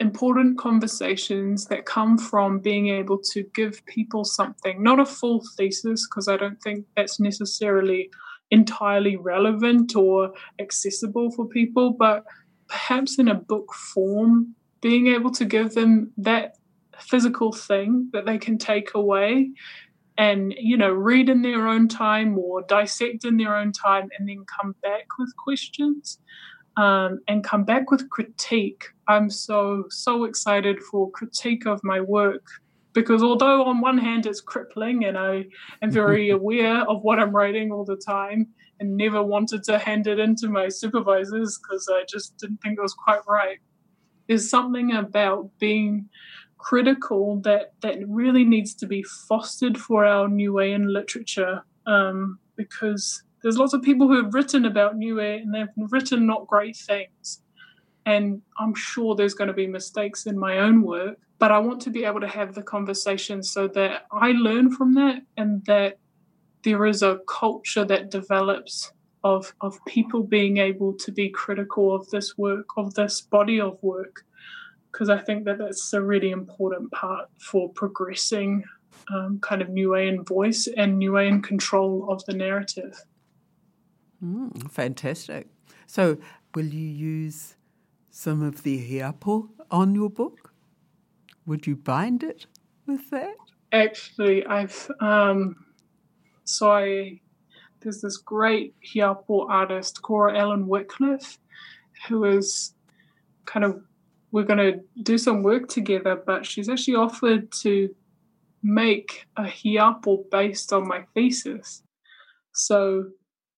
important 0.03 0.59
conversations 0.59 1.67
that 1.67 1.87
come 1.87 2.19
from 2.19 2.59
being 2.59 2.89
able 2.89 3.19
to 3.33 3.43
give 3.55 3.85
people 3.87 4.25
something, 4.25 4.83
not 4.83 5.01
a 5.01 5.07
full 5.07 5.43
thesis, 5.57 6.07
because 6.07 6.29
I 6.29 6.37
don't 6.37 6.61
think 6.63 6.85
that's 6.95 7.19
necessarily 7.19 8.11
entirely 8.51 9.17
relevant 9.17 9.97
or 9.97 10.35
accessible 10.61 11.31
for 11.31 11.49
people, 11.49 11.95
but 11.99 12.25
perhaps 12.69 13.19
in 13.19 13.29
a 13.29 13.35
book 13.35 13.73
form, 13.73 14.55
being 14.83 15.07
able 15.07 15.31
to 15.31 15.47
give 15.47 15.73
them 15.73 16.13
that 16.19 16.57
physical 16.99 17.53
thing 17.53 18.11
that 18.13 18.27
they 18.27 18.37
can 18.37 18.59
take 18.59 18.95
away 18.95 19.51
and 20.19 20.55
you 20.59 20.77
know 20.77 20.91
read 20.91 21.29
in 21.29 21.43
their 21.43 21.67
own 21.67 21.89
time 21.89 22.39
or 22.39 22.63
dissect 22.63 23.25
in 23.25 23.39
their 23.39 23.57
own 23.57 23.73
time 23.73 24.09
and 24.19 24.29
then 24.29 24.45
come 24.61 24.75
back 24.83 25.07
with 25.19 25.35
questions 25.37 26.19
um, 26.77 27.21
and 27.29 27.45
come 27.45 27.65
back 27.65 27.91
with 27.91 28.09
critique. 28.11 28.85
I'm 29.09 29.31
so, 29.31 29.85
so 29.91 30.25
excited 30.25 30.83
for 30.83 31.11
critique 31.11 31.67
of 31.67 31.81
my 31.85 32.01
work 32.01 32.45
because 32.93 33.23
although 33.23 33.65
on 33.65 33.81
one 33.81 33.99
hand 33.99 34.27
it's 34.27 34.41
crippling 34.41 35.05
and 35.05 35.17
I 35.17 35.47
am 35.83 35.91
very 35.91 36.31
aware 36.39 36.89
of 36.89 37.03
what 37.03 37.19
I'm 37.19 37.35
writing 37.35 37.73
all 37.73 37.85
the 37.85 37.97
time 37.97 38.49
and 38.81 38.97
never 38.97 39.23
wanted 39.23 39.63
to 39.65 39.79
hand 39.79 40.07
it 40.07 40.19
in 40.19 40.35
to 40.37 40.49
my 40.49 40.69
supervisors 40.69 41.59
because 41.59 41.89
I 41.93 42.05
just 42.09 42.37
didn't 42.39 42.59
think 42.59 42.79
it 42.79 42.83
was 42.83 42.95
quite 42.95 43.21
right. 43.29 43.59
There's 44.29 44.49
something 44.49 44.93
about 44.93 45.51
being 45.59 46.09
critical 46.59 47.41
that 47.41 47.73
that 47.83 47.99
really 48.09 48.45
needs 48.45 48.75
to 48.75 48.87
be 48.87 49.03
fostered 49.03 49.77
for 49.77 50.05
our 50.05 50.29
Niuean 50.29 50.93
literature 50.93 51.63
um, 51.87 52.39
because 52.57 53.23
there's 53.43 53.59
lots 53.59 53.73
of 53.73 53.83
people 53.83 54.09
who 54.09 54.23
have 54.23 54.35
written 54.35 54.65
about 54.65 54.97
Niue 54.97 55.43
and 55.43 55.55
they've 55.55 55.69
written 55.91 56.27
not 56.27 56.47
great 56.47 56.77
things. 56.77 57.41
And 58.07 58.43
I'm 58.59 58.75
sure 58.75 59.15
there's 59.15 59.35
going 59.35 59.49
to 59.49 59.55
be 59.55 59.67
mistakes 59.67 60.27
in 60.27 60.39
my 60.39 60.59
own 60.59 60.83
work, 60.83 61.19
but 61.39 61.53
I 61.53 61.59
want 61.59 61.81
to 61.83 61.91
be 61.91 62.05
able 62.05 62.21
to 62.21 62.29
have 62.29 62.55
the 62.55 62.63
conversation 62.63 63.43
so 63.43 63.69
that 63.69 64.07
I 64.13 64.33
learn 64.33 64.73
from 64.73 64.95
that 64.95 65.23
and 65.37 65.65
that 65.67 65.99
there 66.65 66.87
is 66.87 67.03
a 67.03 67.21
culture 67.29 67.85
that 67.85 68.11
develops 68.11 68.93
of, 69.25 69.53
of 69.61 69.85
people 69.87 70.23
being 70.23 70.59
able 70.59 70.93
to 70.95 71.13
be 71.13 71.29
critical 71.29 71.95
of 71.95 72.09
this 72.11 72.37
work, 72.37 72.67
of 72.77 72.95
this 72.95 73.21
body 73.21 73.61
of 73.61 73.79
work, 73.83 74.25
because 74.91 75.09
I 75.09 75.19
think 75.19 75.45
that 75.45 75.59
that's 75.59 75.93
a 75.93 76.03
really 76.03 76.31
important 76.31 76.91
part 76.93 77.29
for 77.39 77.69
progressing 77.71 78.65
um, 79.13 79.39
kind 79.41 79.63
of 79.63 79.69
Niuean 79.69 80.27
voice 80.27 80.69
and 80.77 81.01
Niuean 81.01 81.43
control 81.43 82.07
of 82.11 82.25
the 82.27 82.35
narrative. 82.35 83.01
Mm, 84.23 84.71
fantastic. 84.71 85.49
So, 85.87 86.19
will 86.55 86.67
you 86.67 86.89
use 86.89 87.57
some 88.11 88.43
of 88.43 88.63
the 88.63 88.79
hiapo 88.79 89.49
on 89.71 89.95
your 89.95 90.11
book? 90.11 90.53
Would 91.47 91.67
you 91.67 91.77
bind 91.77 92.23
it 92.23 92.47
with 92.87 93.11
that? 93.11 93.35
Actually, 93.73 94.47
I've 94.47 94.91
um, 95.01 95.57
so 96.45 96.71
I 96.71 97.21
there's 97.81 98.01
this 98.01 98.17
great 98.17 98.75
hiapo 98.85 99.49
artist, 99.49 100.03
Cora-Allan 100.03 100.67
Wickliffe, 100.67 101.39
who 102.07 102.25
is 102.25 102.75
kind 103.45 103.65
of 103.65 103.83
we're 104.31 104.45
going 104.45 104.59
to 104.59 104.81
do 105.03 105.19
some 105.19 105.43
work 105.43 105.69
together, 105.69 106.17
but 106.17 106.47
she's 106.47 106.69
actually 106.69 106.95
offered 106.95 107.53
to 107.53 107.95
make 108.63 109.27
a 109.37 109.43
hiapo 109.43 110.31
based 110.31 110.73
on 110.73 110.89
my 110.89 111.05
thesis. 111.15 111.83
So 112.53 113.11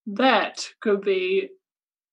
that 0.06 0.66
could 0.80 1.02
be 1.02 1.50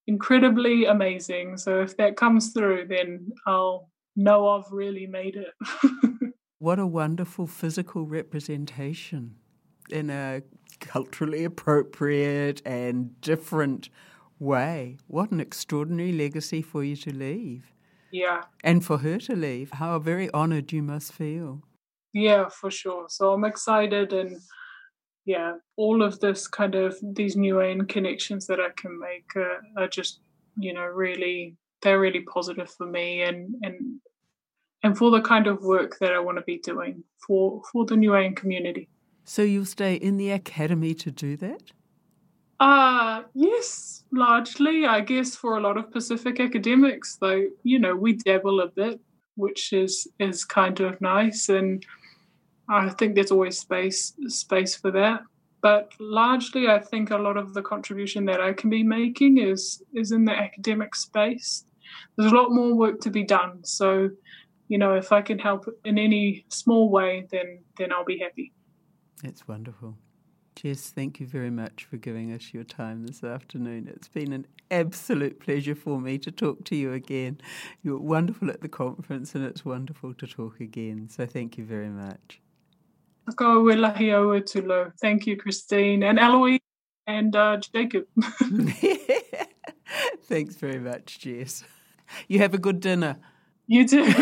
incredibly 0.08 0.86
amazing. 0.86 1.58
So 1.58 1.82
if 1.82 1.98
that 1.98 2.18
comes 2.18 2.52
through, 2.54 2.88
then 2.88 3.32
I'll 3.46 3.90
know 4.16 4.50
I've 4.50 4.72
really 4.72 5.08
made 5.08 5.36
it. 5.36 6.34
what 6.60 6.80
a 6.80 6.88
wonderful 6.88 7.48
physical 7.48 8.06
representation 8.06 9.36
in 9.90 10.10
a 10.10 10.42
culturally 10.80 11.44
appropriate 11.44 12.62
and 12.66 13.20
different 13.22 13.90
way. 14.40 14.98
What 15.08 15.32
an 15.32 15.40
extraordinary 15.40 16.12
legacy 16.12 16.62
for 16.62 16.84
you 16.84 16.96
to 16.98 17.14
leave. 17.14 17.74
Yeah. 18.12 18.42
And 18.64 18.84
for 18.84 18.98
her 18.98 19.18
to 19.20 19.36
leave. 19.36 19.72
How 19.72 19.98
very 20.00 20.30
honored 20.32 20.72
you 20.72 20.84
must 20.84 21.14
feel. 21.14 21.64
Yeah, 22.14 22.50
for 22.50 22.70
sure. 22.70 23.06
So 23.08 23.32
I'm 23.32 23.46
excited 23.46 24.12
and 24.12 24.38
yeah, 25.32 25.54
all 25.78 26.04
of 26.04 26.20
this 26.20 26.48
kind 26.48 26.76
of 26.76 26.98
these 27.02 27.36
Niuean 27.38 27.88
connections 27.88 28.48
that 28.48 28.60
I 28.60 28.70
can 28.82 29.00
make 29.00 29.30
are, 29.36 29.62
are 29.78 29.88
just, 29.88 30.20
you 30.58 30.74
know, 30.74 30.88
really 31.06 31.56
they're 31.82 32.00
really 32.00 32.24
positive 32.36 32.70
for 32.78 32.88
me 32.98 33.08
and 33.28 33.56
and 33.66 33.78
and 34.84 34.98
for 34.98 35.10
the 35.12 35.22
kind 35.22 35.48
of 35.48 35.64
work 35.76 35.92
that 36.00 36.12
I 36.14 36.20
want 36.20 36.38
to 36.38 36.44
be 36.54 36.58
doing 36.72 37.04
for 37.26 37.62
for 37.72 37.86
the 37.86 37.96
Niuean 37.96 38.36
community. 38.36 38.90
So 39.24 39.42
you'll 39.42 39.74
stay 39.80 39.96
in 39.96 40.18
the 40.18 40.32
academy 40.32 40.94
to 41.04 41.10
do 41.12 41.38
that? 41.38 41.64
Uh 42.60 43.24
yes, 43.34 44.04
largely, 44.12 44.86
I 44.86 45.00
guess 45.12 45.30
for 45.42 45.58
a 45.58 45.62
lot 45.68 45.78
of 45.78 45.92
Pacific 45.92 46.40
academics, 46.48 47.18
though, 47.22 47.44
you 47.64 47.80
know, 47.80 47.96
we 47.96 48.14
dabble 48.14 48.60
a 48.60 48.68
bit, 48.68 49.00
which 49.36 49.72
is 49.72 49.94
is 50.20 50.44
kind 50.60 50.78
of 50.82 51.00
nice 51.00 51.48
and 51.48 51.86
I 52.72 52.90
think 52.90 53.16
there's 53.16 53.32
always 53.32 53.60
space 53.60 54.14
space 54.28 54.76
for 54.76 54.92
that. 54.92 55.22
But 55.62 55.92
largely 56.00 56.68
I 56.68 56.80
think 56.80 57.12
a 57.12 57.18
lot 57.18 57.38
of 57.38 57.54
the 57.54 57.62
contribution 57.62 58.26
that 58.26 58.42
I 58.42 58.54
can 58.54 58.70
be 58.70 58.84
making 58.84 59.38
is 59.38 59.84
is 59.94 60.12
in 60.12 60.26
the 60.26 60.32
academic 60.32 60.96
space. 60.96 61.66
There's 62.16 62.32
a 62.32 62.36
lot 62.36 62.52
more 62.52 62.74
work 62.74 63.02
to 63.02 63.10
be 63.10 63.24
done. 63.24 63.64
So 63.64 64.10
you 64.70 64.78
know, 64.78 64.96
if 64.96 65.12
I 65.12 65.22
can 65.22 65.38
help 65.38 65.68
in 65.84 65.98
any 65.98 66.46
small 66.48 66.90
way, 66.90 67.28
then 67.30 67.60
then 67.78 67.92
I'll 67.92 68.06
be 68.06 68.20
happy. 68.20 68.54
That's 69.22 69.48
wonderful. 69.48 69.98
Jess, 70.56 70.90
thank 70.90 71.20
you 71.20 71.28
very 71.28 71.50
much 71.50 71.86
for 71.86 71.98
giving 71.98 72.32
us 72.34 72.54
your 72.54 72.64
time 72.64 73.06
this 73.06 73.24
afternoon. 73.24 73.88
It's 73.88 74.08
been 74.08 74.32
an 74.32 74.46
absolute 74.70 75.40
pleasure 75.40 75.76
for 75.76 76.00
me 76.00 76.18
to 76.20 76.32
talk 76.32 76.66
to 76.66 76.76
you 76.76 76.94
again. 76.94 77.42
You 77.82 77.94
were 77.94 78.06
wonderful 78.06 78.50
at 78.50 78.62
the 78.62 78.70
conference, 78.70 79.34
and 79.36 79.44
it's 79.44 79.66
wonderful 79.66 80.14
to 80.14 80.28
talk 80.28 80.60
again. 80.60 81.10
So 81.10 81.26
thank 81.26 81.58
you 81.58 81.66
very 81.66 81.90
much. 81.90 82.42
Thank 85.02 85.28
you, 85.28 85.38
Christine, 85.38 86.04
and 86.04 86.20
Eloise, 86.20 86.60
and 87.08 87.36
uh, 87.36 87.58
Jacob. 87.58 88.06
Thanks 90.24 90.56
very 90.56 90.80
much, 90.80 91.20
Jess. 91.20 91.64
You 92.28 92.40
have 92.40 92.54
a 92.54 92.58
good 92.58 92.80
dinner. 92.80 93.18
You 93.68 93.88
too. 93.88 94.04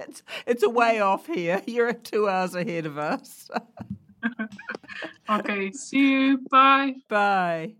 it's, 0.00 0.22
it's 0.46 0.62
a 0.62 0.68
way 0.68 1.00
off 1.00 1.26
here. 1.26 1.62
You're 1.66 1.92
two 1.92 2.28
hours 2.28 2.54
ahead 2.54 2.86
of 2.86 2.98
us. 2.98 3.50
okay, 5.30 5.72
see 5.72 6.10
you. 6.10 6.38
Bye. 6.50 6.94
Bye. 7.08 7.74